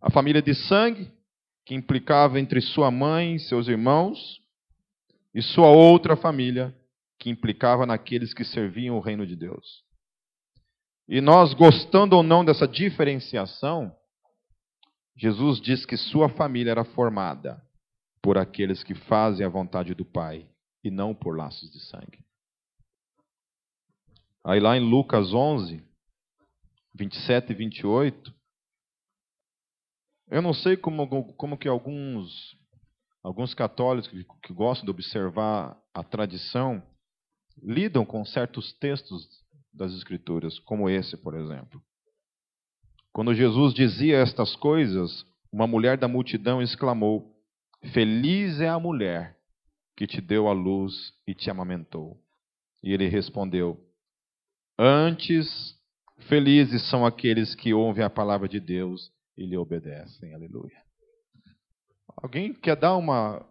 [0.00, 1.10] A família de sangue,
[1.64, 4.40] que implicava entre sua mãe e seus irmãos,
[5.34, 6.74] e sua outra família,
[7.18, 9.84] que implicava naqueles que serviam o reino de Deus.
[11.08, 13.94] E nós, gostando ou não dessa diferenciação,
[15.16, 17.60] Jesus diz que sua família era formada
[18.22, 20.46] por aqueles que fazem a vontade do Pai
[20.84, 22.27] e não por laços de sangue.
[24.48, 25.84] Aí lá em Lucas 11,
[26.94, 28.34] 27 e 28,
[30.30, 32.56] eu não sei como, como que alguns,
[33.22, 36.82] alguns católicos que, que gostam de observar a tradição
[37.62, 39.28] lidam com certos textos
[39.70, 41.82] das Escrituras, como esse, por exemplo.
[43.12, 47.36] Quando Jesus dizia estas coisas, uma mulher da multidão exclamou:
[47.92, 49.36] Feliz é a mulher
[49.94, 52.18] que te deu a luz e te amamentou.
[52.82, 53.86] E ele respondeu:
[54.78, 55.76] Antes,
[56.28, 60.32] felizes são aqueles que ouvem a palavra de Deus e lhe obedecem.
[60.32, 60.80] Aleluia.
[62.16, 63.44] Alguém quer dar uma,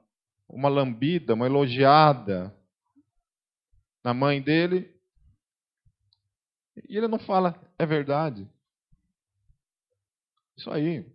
[0.47, 2.55] uma lambida, uma elogiada
[4.01, 4.95] na mãe dele?
[6.87, 8.49] E ele não fala, é verdade.
[10.55, 11.05] Isso aí.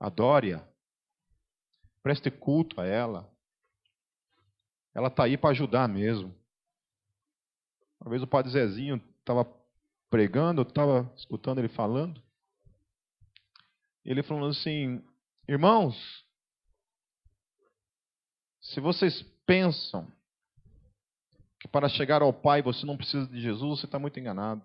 [0.00, 0.66] Adore-a.
[2.02, 3.30] Preste culto a ela.
[4.94, 6.34] Ela está aí para ajudar mesmo.
[8.00, 9.44] Uma vez o padre Zezinho estava
[10.08, 12.22] pregando, eu estava escutando ele falando.
[14.04, 15.04] Ele falando assim:
[15.46, 16.24] Irmãos,
[18.60, 20.10] se vocês pensam
[21.60, 24.62] que para chegar ao Pai você não precisa de Jesus, você está muito enganado.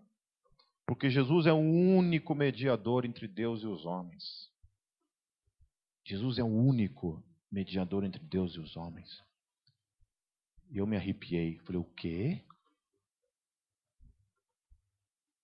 [0.85, 4.49] Porque Jesus é o único mediador entre Deus e os homens.
[6.05, 9.23] Jesus é o único mediador entre Deus e os homens.
[10.69, 11.59] E eu me arrepiei.
[11.59, 12.43] Falei, o quê?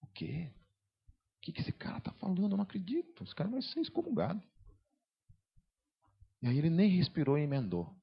[0.01, 0.51] O quê?
[1.37, 2.41] O que, esse cara está falando?
[2.41, 3.23] Eu não acredito.
[3.23, 4.43] Esse cara vai ser excomungado.
[6.41, 7.95] E aí ele nem respirou e emendou.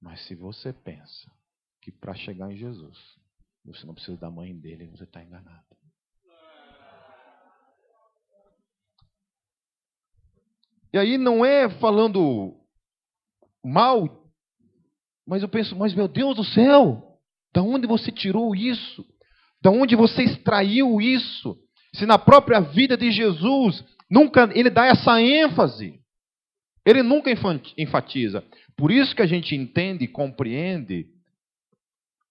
[0.00, 1.30] Mas se você pensa
[1.80, 2.96] que para chegar em Jesus,
[3.64, 5.66] você não precisa da mãe dele, você está enganado.
[10.92, 12.56] E aí não é falando
[13.64, 14.32] mal,
[15.24, 17.20] mas eu penso, mas meu Deus do céu,
[17.52, 19.06] da onde você tirou isso?
[19.62, 21.58] Da onde você extraiu isso?
[21.94, 26.00] Se na própria vida de Jesus nunca ele dá essa ênfase.
[26.84, 27.30] Ele nunca
[27.76, 28.44] enfatiza.
[28.76, 31.06] Por isso que a gente entende e compreende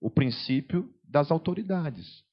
[0.02, 2.24] o princípio das autoridades.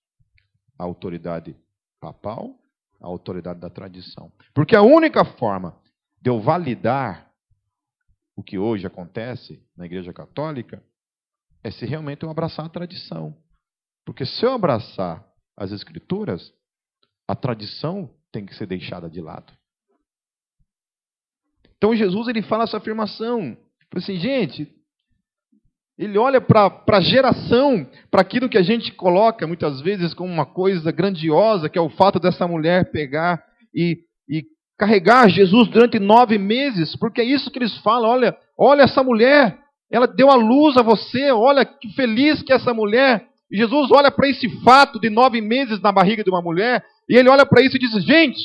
[0.78, 1.56] A autoridade
[2.00, 2.58] papal,
[3.00, 4.32] a autoridade da tradição.
[4.54, 5.78] Porque a única forma
[6.20, 7.30] de eu validar
[8.34, 10.82] o que hoje acontece na Igreja Católica
[11.62, 13.36] é se realmente eu abraçar a tradição.
[14.06, 16.52] Porque se eu abraçar as Escrituras,
[17.28, 19.52] a tradição tem que ser deixada de lado.
[21.76, 23.56] Então Jesus ele fala essa afirmação.
[23.94, 24.70] Assim, gente,
[25.98, 30.46] ele olha para a geração, para aquilo que a gente coloca muitas vezes como uma
[30.46, 33.42] coisa grandiosa, que é o fato dessa mulher pegar
[33.74, 34.44] e, e
[34.78, 38.10] carregar Jesus durante nove meses, porque é isso que eles falam.
[38.10, 39.58] Olha, olha essa mulher,
[39.90, 43.26] ela deu a luz a você, olha que feliz que é essa mulher.
[43.50, 47.16] E Jesus olha para esse fato de nove meses na barriga de uma mulher, e
[47.16, 48.40] ele olha para isso e diz: gente,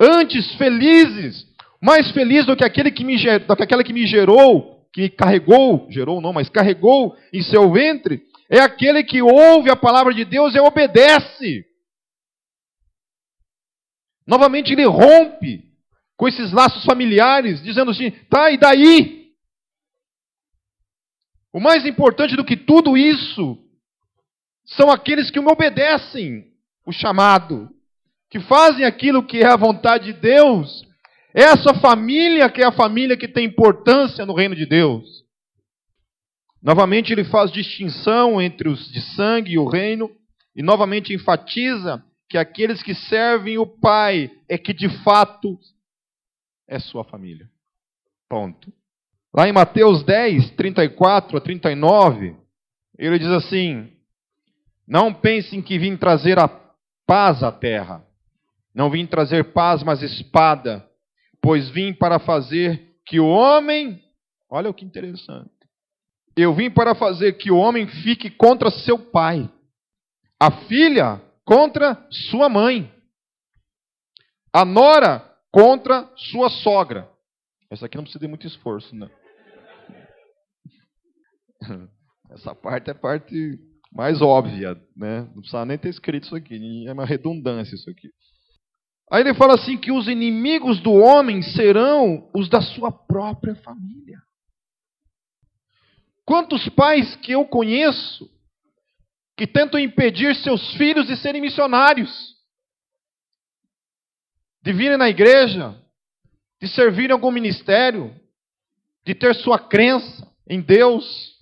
[0.00, 1.46] antes felizes,
[1.80, 5.86] mais feliz do que aquele que me, do que aquela que me gerou, que carregou,
[5.90, 10.54] gerou não, mas carregou em seu ventre, é aquele que ouve a palavra de Deus
[10.54, 11.64] e obedece.
[14.26, 15.64] Novamente ele rompe
[16.16, 19.23] com esses laços familiares, dizendo assim: tá, e daí?
[21.54, 23.56] O mais importante do que tudo isso
[24.64, 26.52] são aqueles que me obedecem
[26.84, 27.70] o chamado,
[28.28, 30.84] que fazem aquilo que é a vontade de Deus.
[31.32, 35.24] Essa família que é a família que tem importância no reino de Deus.
[36.60, 40.10] Novamente ele faz distinção entre os de sangue e o reino,
[40.56, 45.56] e novamente enfatiza que aqueles que servem o Pai é que de fato
[46.66, 47.48] é sua família.
[48.28, 48.72] Ponto.
[49.34, 52.36] Lá em Mateus 10, 34 a 39,
[52.96, 53.92] ele diz assim:
[54.86, 56.48] Não pensem que vim trazer a
[57.04, 58.06] paz à terra.
[58.72, 60.88] Não vim trazer paz, mas espada,
[61.42, 64.00] pois vim para fazer que o homem,
[64.48, 65.50] olha o que interessante.
[66.36, 69.50] Eu vim para fazer que o homem fique contra seu pai,
[70.40, 72.92] a filha contra sua mãe.
[74.52, 77.10] A nora contra sua sogra.
[77.68, 79.10] Essa aqui não precisa de muito esforço, né?
[82.30, 83.58] Essa parte é a parte
[83.92, 85.22] mais óbvia, né?
[85.34, 88.10] Não precisa nem ter escrito isso aqui, é uma redundância isso aqui.
[89.10, 94.18] Aí ele fala assim que os inimigos do homem serão os da sua própria família.
[96.24, 98.28] Quantos pais que eu conheço
[99.36, 102.34] que tentam impedir seus filhos de serem missionários,
[104.62, 105.78] de virem na igreja,
[106.60, 108.14] de servir em algum ministério,
[109.04, 111.33] de ter sua crença em Deus.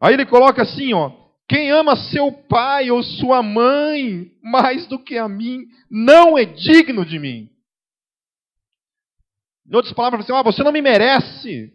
[0.00, 1.10] Aí ele coloca assim, ó:
[1.48, 7.04] quem ama seu pai ou sua mãe mais do que a mim, não é digno
[7.04, 7.50] de mim.
[9.68, 11.72] Em outras palavras, assim, ah, você não me merece.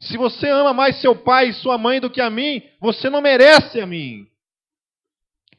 [0.00, 3.20] Se você ama mais seu pai e sua mãe do que a mim, você não
[3.20, 4.26] merece a mim.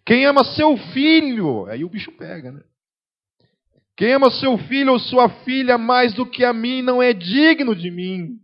[0.06, 2.64] Quem ama seu filho, aí o bicho pega, né?
[3.96, 7.76] Quem ama seu filho ou sua filha mais do que a mim não é digno
[7.76, 8.40] de mim.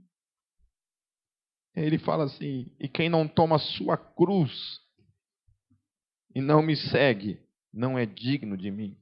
[1.76, 4.80] Ele fala assim: e quem não toma sua cruz
[6.34, 7.40] e não me segue,
[7.74, 8.98] não é digno de mim.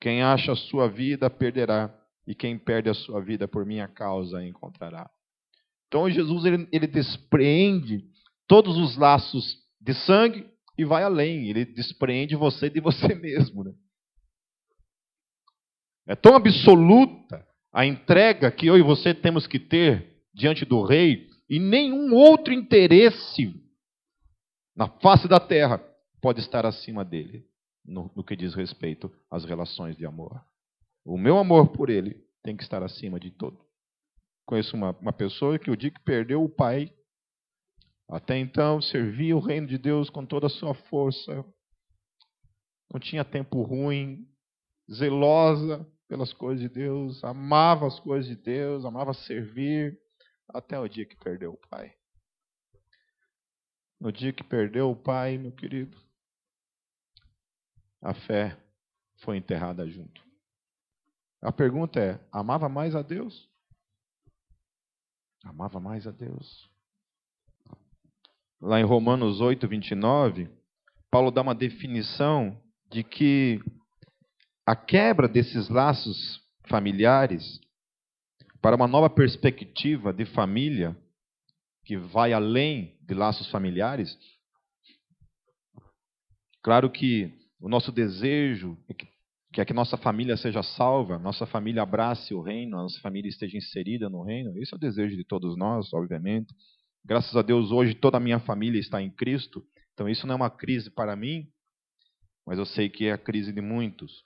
[0.00, 1.94] Quem acha a sua vida perderá,
[2.26, 5.08] e quem perde a sua vida por minha causa encontrará.
[5.86, 8.04] Então Jesus ele, ele despreende
[8.48, 11.48] todos os laços de sangue e vai além.
[11.48, 13.64] Ele despreende você de você mesmo.
[13.64, 13.72] Né?
[16.06, 21.28] É tão absoluta a entrega que eu e você temos que ter diante do rei
[21.48, 23.54] e nenhum outro interesse
[24.74, 25.78] na face da terra
[26.20, 27.46] pode estar acima dele
[27.84, 30.42] no, no que diz respeito às relações de amor.
[31.04, 33.58] O meu amor por ele tem que estar acima de todo.
[34.46, 36.92] Conheço uma, uma pessoa que o dia que perdeu o pai,
[38.08, 41.44] até então servia o reino de Deus com toda a sua força,
[42.92, 44.26] não tinha tempo ruim,
[44.90, 49.98] zelosa pelas coisas de Deus, amava as coisas de Deus, amava servir,
[50.48, 51.94] até o dia que perdeu o pai.
[54.00, 55.96] No dia que perdeu o pai, meu querido,
[58.02, 58.56] a fé
[59.18, 60.22] foi enterrada junto.
[61.40, 63.48] A pergunta é: amava mais a Deus?
[65.44, 66.70] Amava mais a Deus.
[68.60, 70.50] Lá em Romanos 8, 29,
[71.10, 73.60] Paulo dá uma definição de que
[74.66, 77.60] a quebra desses laços familiares
[78.64, 80.96] para uma nova perspectiva de família
[81.84, 84.18] que vai além de laços familiares.
[86.62, 89.06] Claro que o nosso desejo é que,
[89.52, 93.58] que é que nossa família seja salva, nossa família abrace o reino, nossa família esteja
[93.58, 94.56] inserida no reino.
[94.56, 96.54] Esse é o desejo de todos nós, obviamente.
[97.04, 99.62] Graças a Deus, hoje toda a minha família está em Cristo.
[99.92, 101.46] Então, isso não é uma crise para mim,
[102.46, 104.24] mas eu sei que é a crise de muitos.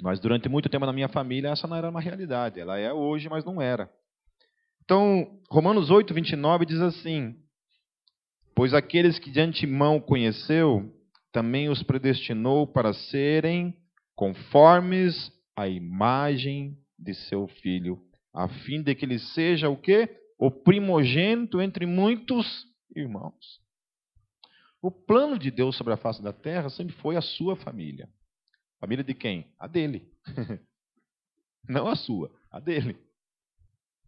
[0.00, 2.60] Mas durante muito tempo na minha família, essa não era uma realidade.
[2.60, 3.90] Ela é hoje, mas não era.
[4.84, 7.36] Então, Romanos 8, 29 diz assim:
[8.54, 10.92] Pois aqueles que de antemão conheceu,
[11.30, 13.74] também os predestinou para serem
[14.14, 18.00] conformes à imagem de seu filho,
[18.32, 20.08] a fim de que ele seja o quê?
[20.38, 23.60] O primogênito entre muitos irmãos.
[24.80, 28.08] O plano de Deus sobre a face da terra sempre foi a sua família.
[28.82, 29.46] Família de quem?
[29.60, 30.12] A dele.
[31.68, 32.96] Não a sua, a dele.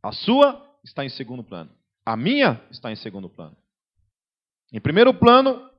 [0.03, 1.70] A sua está em segundo plano.
[2.05, 3.57] A minha está em segundo plano.
[4.72, 5.70] Em primeiro plano,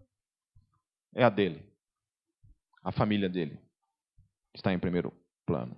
[1.13, 1.61] é a dele.
[2.81, 3.59] A família dele
[4.55, 5.11] está em primeiro
[5.45, 5.75] plano.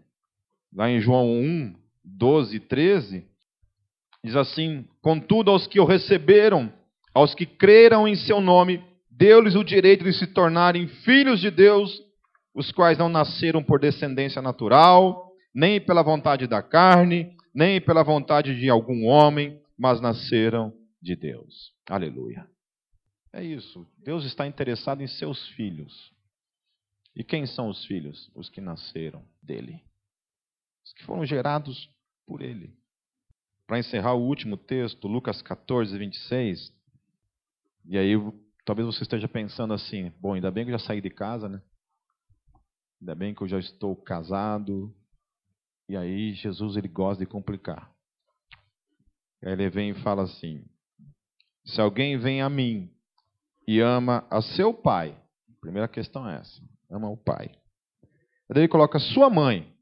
[0.72, 3.28] Lá em João 1, 12 e 13,
[4.24, 6.72] diz assim: Contudo, aos que o receberam,
[7.16, 12.06] aos que creram em seu nome, deu-lhes o direito de se tornarem filhos de Deus,
[12.58, 18.60] os quais não nasceram por descendência natural, nem pela vontade da carne, nem pela vontade
[18.60, 21.72] de algum homem, mas nasceram de Deus.
[21.88, 22.50] Aleluia.
[23.32, 23.88] É isso.
[24.04, 26.12] Deus está interessado em seus filhos.
[27.16, 28.32] E quem são os filhos?
[28.34, 29.80] Os que nasceram dele.
[30.84, 31.88] Os que foram gerados
[32.26, 32.74] por ele.
[33.68, 36.74] Para encerrar o último texto, Lucas 14, 26.
[37.86, 38.14] E aí,
[38.66, 41.62] talvez você esteja pensando assim: bom, ainda bem que eu já saí de casa, né?
[43.08, 44.94] Ainda bem que eu já estou casado.
[45.88, 47.90] E aí, Jesus ele gosta de complicar.
[49.42, 50.66] Aí ele vem e fala assim:
[51.64, 52.92] Se alguém vem a mim
[53.66, 55.18] e ama a seu pai.
[55.62, 57.50] Primeira questão é essa: ama o pai.
[58.50, 59.74] Aí ele coloca sua mãe.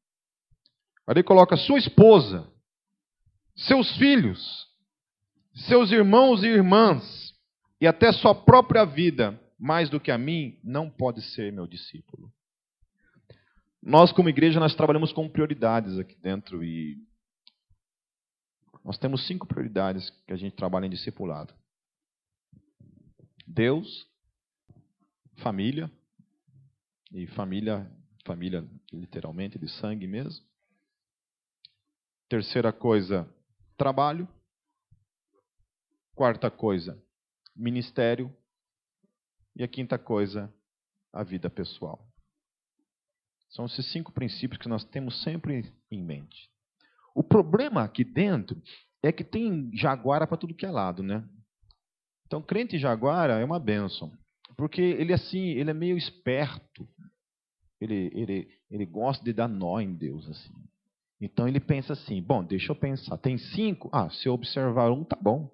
[1.08, 2.48] Aí ele coloca sua esposa,
[3.56, 4.68] seus filhos,
[5.68, 7.34] seus irmãos e irmãs,
[7.82, 12.32] e até sua própria vida, mais do que a mim, não pode ser meu discípulo.
[13.86, 16.98] Nós, como igreja, nós trabalhamos com prioridades aqui dentro e
[18.84, 21.54] nós temos cinco prioridades que a gente trabalha em discipulado.
[23.46, 24.08] Deus,
[25.38, 25.92] família,
[27.12, 27.88] e família,
[28.26, 30.44] família literalmente de sangue mesmo.
[32.28, 33.32] Terceira coisa,
[33.78, 34.28] trabalho.
[36.16, 37.00] Quarta coisa,
[37.56, 38.36] ministério.
[39.56, 40.52] E a quinta coisa,
[41.14, 42.14] a vida pessoal.
[43.56, 46.49] São esses cinco princípios que nós temos sempre em mente.
[47.16, 48.62] O problema aqui dentro
[49.01, 51.24] é que tem jaguara para tudo que é lado, né?
[52.28, 54.12] Então, crente jaguara é uma benção,
[54.58, 56.86] porque ele assim, ele é meio esperto.
[57.80, 60.53] Ele, ele, ele gosta de dar nó em Deus assim.
[61.22, 63.18] Então ele pensa assim: bom, deixa eu pensar.
[63.18, 63.89] Tem cinco?
[63.93, 65.49] Ah, se eu observar um, tá bom.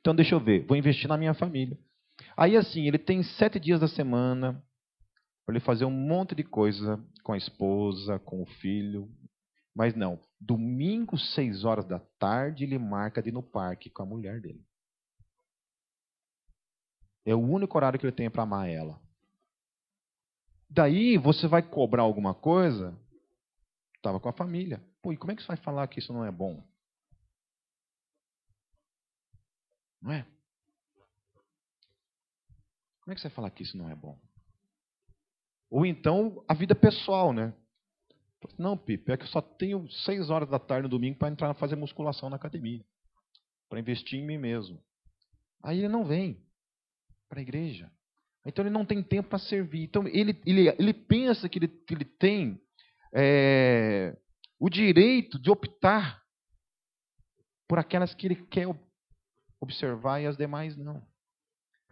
[0.00, 0.66] Então deixa eu ver.
[0.66, 1.78] Vou investir na minha família.
[2.36, 4.62] Aí assim, ele tem sete dias da semana
[5.44, 9.10] para ele fazer um monte de coisa com a esposa, com o filho.
[9.74, 10.20] Mas não.
[10.40, 14.64] Domingo, seis horas da tarde, ele marca de ir no parque com a mulher dele.
[17.24, 19.00] É o único horário que ele tem para amar ela.
[20.68, 22.98] Daí você vai cobrar alguma coisa,
[23.96, 24.82] estava com a família.
[25.02, 26.62] Pô, e como é que você vai falar que isso não é bom?
[30.00, 30.26] Não é?
[33.00, 34.18] Como é que você vai falar que isso não é bom?
[35.74, 37.52] Ou então a vida pessoal, né?
[38.56, 41.52] Não, Pipe, é que eu só tenho seis horas da tarde no domingo para entrar
[41.54, 42.84] fazer musculação na academia.
[43.68, 44.80] Para investir em mim mesmo.
[45.60, 46.40] Aí ele não vem
[47.28, 47.90] para a igreja.
[48.46, 49.82] Então ele não tem tempo para servir.
[49.82, 52.62] Então ele, ele, ele pensa que ele, que ele tem
[53.12, 54.16] é,
[54.60, 56.22] o direito de optar
[57.66, 58.68] por aquelas que ele quer
[59.60, 61.04] observar e as demais não.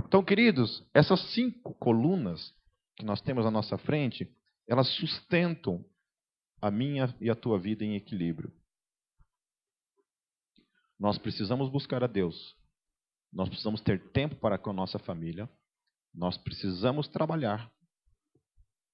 [0.05, 2.55] Então, queridos, essas cinco colunas
[2.97, 4.31] que nós temos à nossa frente,
[4.69, 5.85] elas sustentam
[6.61, 8.53] a minha e a tua vida em equilíbrio.
[10.99, 12.57] Nós precisamos buscar a Deus.
[13.33, 15.51] Nós precisamos ter tempo para com a nossa família.
[16.15, 17.73] Nós precisamos trabalhar.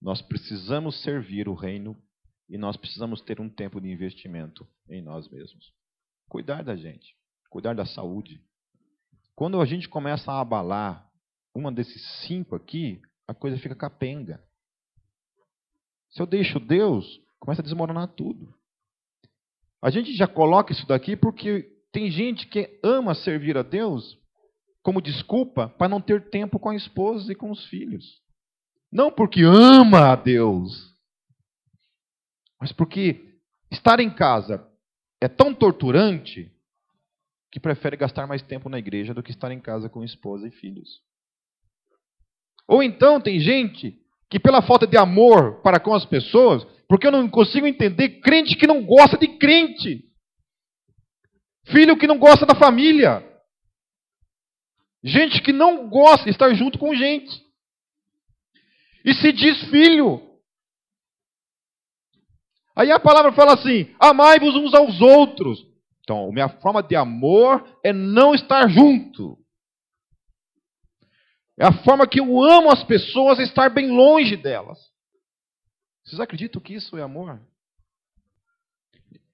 [0.00, 2.00] Nós precisamos servir o reino
[2.48, 5.72] e nós precisamos ter um tempo de investimento em nós mesmos.
[6.28, 7.14] Cuidar da gente,
[7.50, 8.40] cuidar da saúde.
[9.34, 11.06] Quando a gente começa a abalar
[11.54, 14.42] uma desses cinco aqui, a coisa fica capenga.
[16.10, 18.54] Se eu deixo Deus, começa a desmoronar tudo.
[19.82, 24.18] A gente já coloca isso daqui porque tem gente que ama servir a Deus
[24.82, 28.22] como desculpa para não ter tempo com a esposa e com os filhos.
[28.90, 30.94] Não porque ama a Deus,
[32.58, 33.38] mas porque
[33.70, 34.66] estar em casa
[35.20, 36.50] é tão torturante
[37.52, 40.50] que prefere gastar mais tempo na igreja do que estar em casa com esposa e
[40.50, 41.02] filhos.
[42.68, 43.98] Ou então tem gente
[44.28, 48.54] que, pela falta de amor para com as pessoas, porque eu não consigo entender crente
[48.56, 50.04] que não gosta de crente,
[51.64, 53.26] filho que não gosta da família,
[55.02, 57.42] gente que não gosta de estar junto com gente,
[59.02, 60.20] e se diz filho.
[62.76, 65.66] Aí a palavra fala assim: amai-vos uns aos outros.
[66.02, 69.37] Então, minha forma de amor é não estar junto.
[71.58, 74.78] É a forma que eu amo as pessoas, estar bem longe delas.
[76.04, 77.40] Vocês acreditam que isso é amor?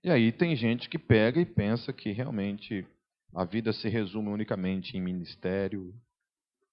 [0.02, 2.86] E aí tem gente que pega e pensa que realmente
[3.34, 5.94] a vida se resume unicamente em ministério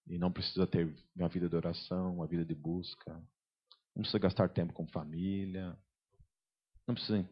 [0.08, 3.12] e não precisa ter uma vida de oração, uma vida de busca.
[3.94, 5.78] Não precisa gastar tempo com família.
[6.88, 7.28] Não precisa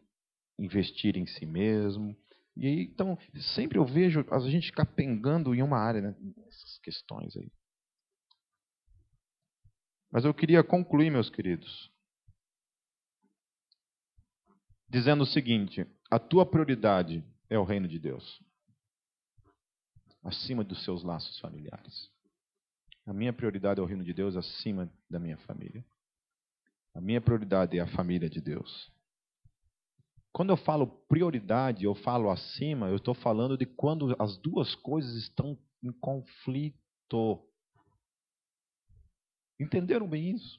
[0.58, 2.14] investir em si mesmo.
[2.54, 3.18] E aí, então,
[3.54, 6.14] sempre eu vejo a gente capengando em uma área, né?
[6.48, 7.50] Essas questões aí.
[10.10, 11.90] Mas eu queria concluir, meus queridos,
[14.88, 18.42] dizendo o seguinte: a tua prioridade é o reino de Deus,
[20.24, 22.10] acima dos seus laços familiares.
[23.06, 25.84] A minha prioridade é o reino de Deus acima da minha família.
[26.94, 28.92] A minha prioridade é a família de Deus.
[30.32, 35.14] Quando eu falo prioridade, eu falo acima, eu estou falando de quando as duas coisas
[35.16, 37.44] estão em conflito.
[39.60, 40.58] Entenderam bem isso?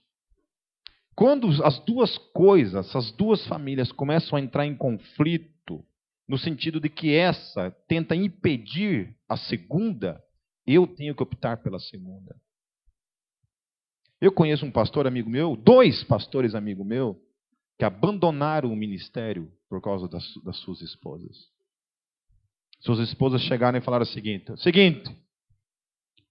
[1.15, 5.83] Quando as duas coisas, as duas famílias começam a entrar em conflito,
[6.27, 10.23] no sentido de que essa tenta impedir a segunda,
[10.65, 12.35] eu tenho que optar pela segunda.
[14.21, 17.19] Eu conheço um pastor amigo meu, dois pastores amigo meu,
[17.77, 21.49] que abandonaram o ministério por causa das, das suas esposas.
[22.81, 25.09] Suas esposas chegaram e falaram o seguinte: seguinte,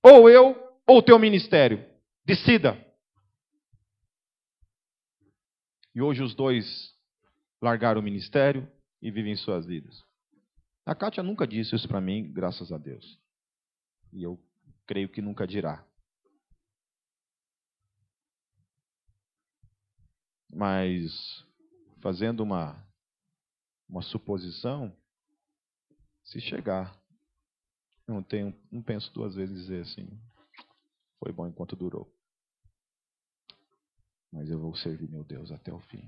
[0.02, 0.56] ou eu
[0.86, 1.84] ou o teu ministério.
[2.24, 2.78] Decida.
[5.94, 6.94] E hoje os dois
[7.60, 8.70] largaram o ministério
[9.02, 10.04] e vivem suas vidas.
[10.86, 13.18] A Kátia nunca disse isso para mim, graças a Deus.
[14.12, 14.40] E eu
[14.86, 15.84] creio que nunca dirá.
[20.52, 21.12] Mas,
[22.00, 22.84] fazendo uma,
[23.88, 24.94] uma suposição,
[26.24, 26.96] se chegar,
[28.06, 30.08] eu não, tenho, não penso duas vezes dizer assim,
[31.20, 32.10] foi bom enquanto durou.
[34.32, 36.02] Mas eu vou servir meu Deus até o fim.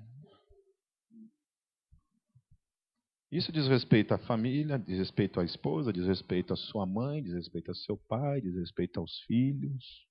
[3.30, 7.32] Isso diz respeito à família, diz respeito à esposa, diz respeito à sua mãe, diz
[7.32, 10.06] respeito ao seu pai, diz respeito aos filhos.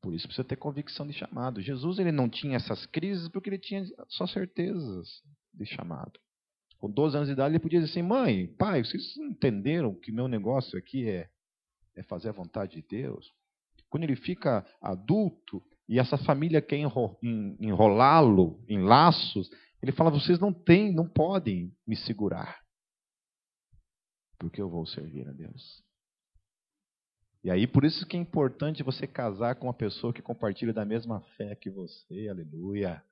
[0.00, 1.62] Por isso precisa ter convicção de chamado.
[1.62, 5.22] Jesus ele não tinha essas crises porque ele tinha só certezas
[5.52, 6.20] de chamado.
[6.78, 10.28] Com 12 anos de idade ele podia dizer assim, mãe, pai, vocês entenderam que meu
[10.28, 11.30] negócio aqui é
[11.96, 13.32] é fazer a vontade de Deus.
[13.88, 16.78] Quando ele fica adulto e essa família quer
[17.60, 19.50] enrolá-lo em laços,
[19.82, 22.60] ele fala: vocês não têm, não podem me segurar,
[24.38, 25.84] porque eu vou servir a Deus.
[27.44, 30.84] E aí, por isso que é importante você casar com uma pessoa que compartilha da
[30.84, 33.04] mesma fé que você, aleluia.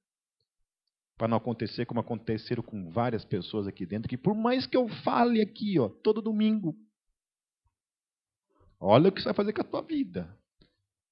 [1.18, 4.88] Para não acontecer como aconteceram com várias pessoas aqui dentro, que por mais que eu
[5.04, 6.74] fale aqui, ó, todo domingo,
[8.82, 10.28] olha o que você vai fazer com a tua vida.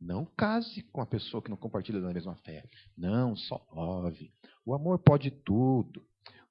[0.01, 2.65] Não case com a pessoa que não compartilha da mesma fé.
[2.97, 4.33] Não, só love.
[4.65, 6.03] O amor pode tudo.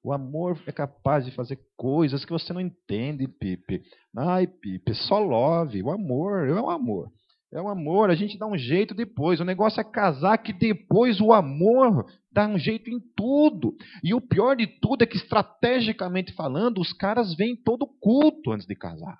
[0.02, 3.82] O amor é capaz de fazer coisas que você não entende, Pipe.
[4.16, 5.82] Ai, Pipe, só love.
[5.82, 7.12] O amor é o amor.
[7.52, 9.40] É o amor, a gente dá um jeito depois.
[9.40, 13.74] O negócio é casar que depois o amor dá um jeito em tudo.
[14.04, 18.68] E o pior de tudo é que, estrategicamente falando, os caras vêm todo culto antes
[18.68, 19.18] de casar.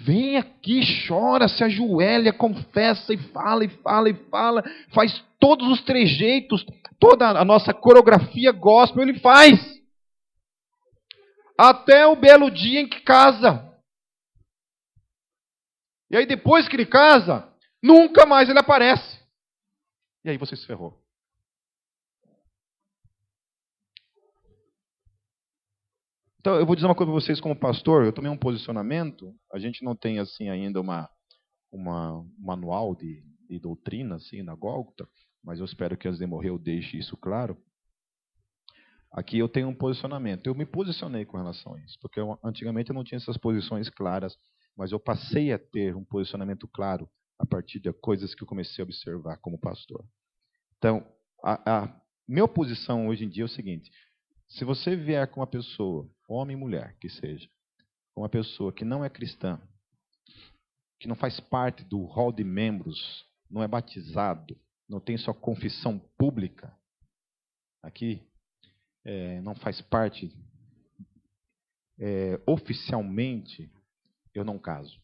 [0.00, 4.62] Vem aqui, chora, se ajoelha, confessa e fala e fala e fala,
[4.94, 6.64] faz todos os trejeitos,
[7.00, 9.58] toda a nossa coreografia gospel ele faz.
[11.58, 13.68] Até o belo dia em que casa.
[16.08, 19.18] E aí depois que ele casa, nunca mais ele aparece.
[20.24, 20.96] E aí você se ferrou.
[26.40, 29.58] Então, eu vou dizer uma coisa para vocês como pastor, eu tomei um posicionamento, a
[29.58, 31.10] gente não tem assim ainda uma,
[31.70, 35.08] uma um manual de, de doutrina assim na Gólgota,
[35.42, 37.56] mas eu espero que antes de morrer eu deixe isso claro.
[39.10, 40.46] Aqui eu tenho um posicionamento.
[40.46, 43.88] Eu me posicionei com relação a isso, porque eu, antigamente eu não tinha essas posições
[43.88, 44.36] claras,
[44.76, 47.08] mas eu passei a ter um posicionamento claro
[47.38, 50.04] a partir de coisas que eu comecei a observar como pastor.
[50.76, 51.04] Então,
[51.42, 53.90] a, a minha posição hoje em dia é o seguinte:
[54.46, 57.48] se você vier com uma pessoa, homem e mulher, que seja,
[58.14, 59.60] uma pessoa que não é cristã,
[61.00, 64.56] que não faz parte do hall de membros, não é batizado,
[64.88, 66.76] não tem sua confissão pública,
[67.82, 68.22] aqui,
[69.04, 70.30] é, não faz parte
[71.98, 73.70] é, oficialmente,
[74.34, 75.00] eu não caso.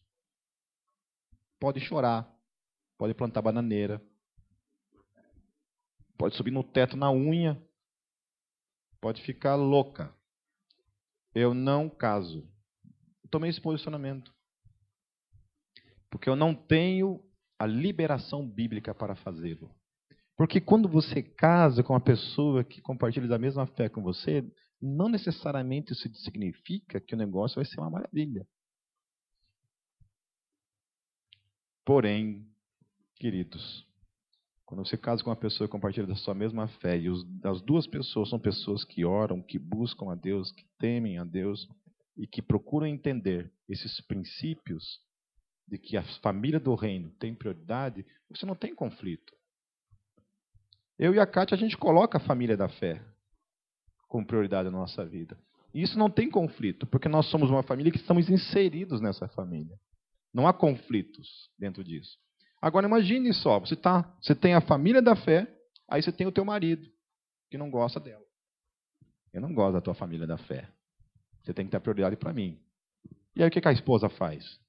[1.59, 2.31] Pode chorar,
[2.97, 4.01] pode plantar bananeira,
[6.17, 7.61] pode subir no teto na unha,
[9.05, 10.11] Pode ficar louca.
[11.35, 12.49] Eu não caso.
[13.23, 14.33] Eu tomei esse posicionamento.
[16.09, 17.21] Porque eu não tenho
[17.59, 19.75] a liberação bíblica para fazê-lo.
[20.37, 24.49] Porque quando você casa com uma pessoa que compartilha da mesma fé com você,
[24.81, 28.47] não necessariamente isso significa que o negócio vai ser uma maravilha.
[31.85, 32.49] Porém,
[33.15, 33.85] queridos,
[34.65, 37.61] quando você casa com uma pessoa que compartilha da sua mesma fé, e os, as
[37.61, 41.67] duas pessoas são pessoas que oram, que buscam a Deus, que temem a Deus
[42.17, 44.99] e que procuram entender esses princípios
[45.67, 49.33] de que a família do reino tem prioridade, você não tem conflito.
[50.97, 53.03] Eu e a Kátia, a gente coloca a família da fé
[54.07, 55.37] como prioridade na nossa vida.
[55.73, 59.77] E isso não tem conflito, porque nós somos uma família que estamos inseridos nessa família.
[60.33, 62.17] Não há conflitos dentro disso.
[62.65, 65.47] Agora imagine só, você, tá, você tem a família da fé,
[65.87, 66.91] aí você tem o teu marido,
[67.47, 68.25] que não gosta dela.
[69.31, 70.67] Eu não gosto da tua família da fé.
[71.43, 72.59] Você tem que ter prioridade para mim.
[73.35, 74.59] E aí o que, a esposa faz?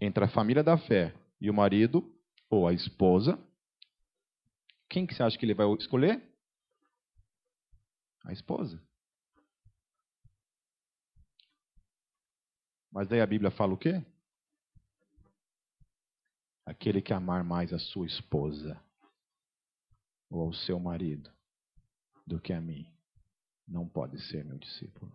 [0.00, 2.10] Entre a família da fé e o marido,
[2.48, 3.38] ou a esposa,
[4.88, 6.22] quem que você acha que ele vai escolher?
[8.24, 8.82] A esposa.
[12.90, 14.02] Mas daí a Bíblia fala o quê?
[16.68, 18.78] Aquele que amar mais a sua esposa
[20.28, 21.32] ou ao seu marido
[22.26, 22.86] do que a mim,
[23.66, 25.10] não pode ser meu discípulo.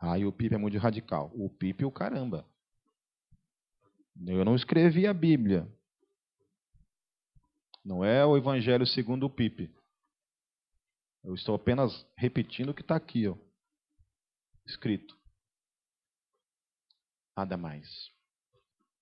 [0.00, 1.30] Aí o Pipe é muito radical.
[1.32, 2.44] O Pipe o caramba.
[4.26, 5.72] Eu não escrevi a Bíblia.
[7.84, 9.72] Não é o Evangelho segundo o Pipe.
[11.22, 13.36] Eu estou apenas repetindo o que está aqui, ó,
[14.66, 15.16] escrito.
[17.36, 18.15] Nada mais.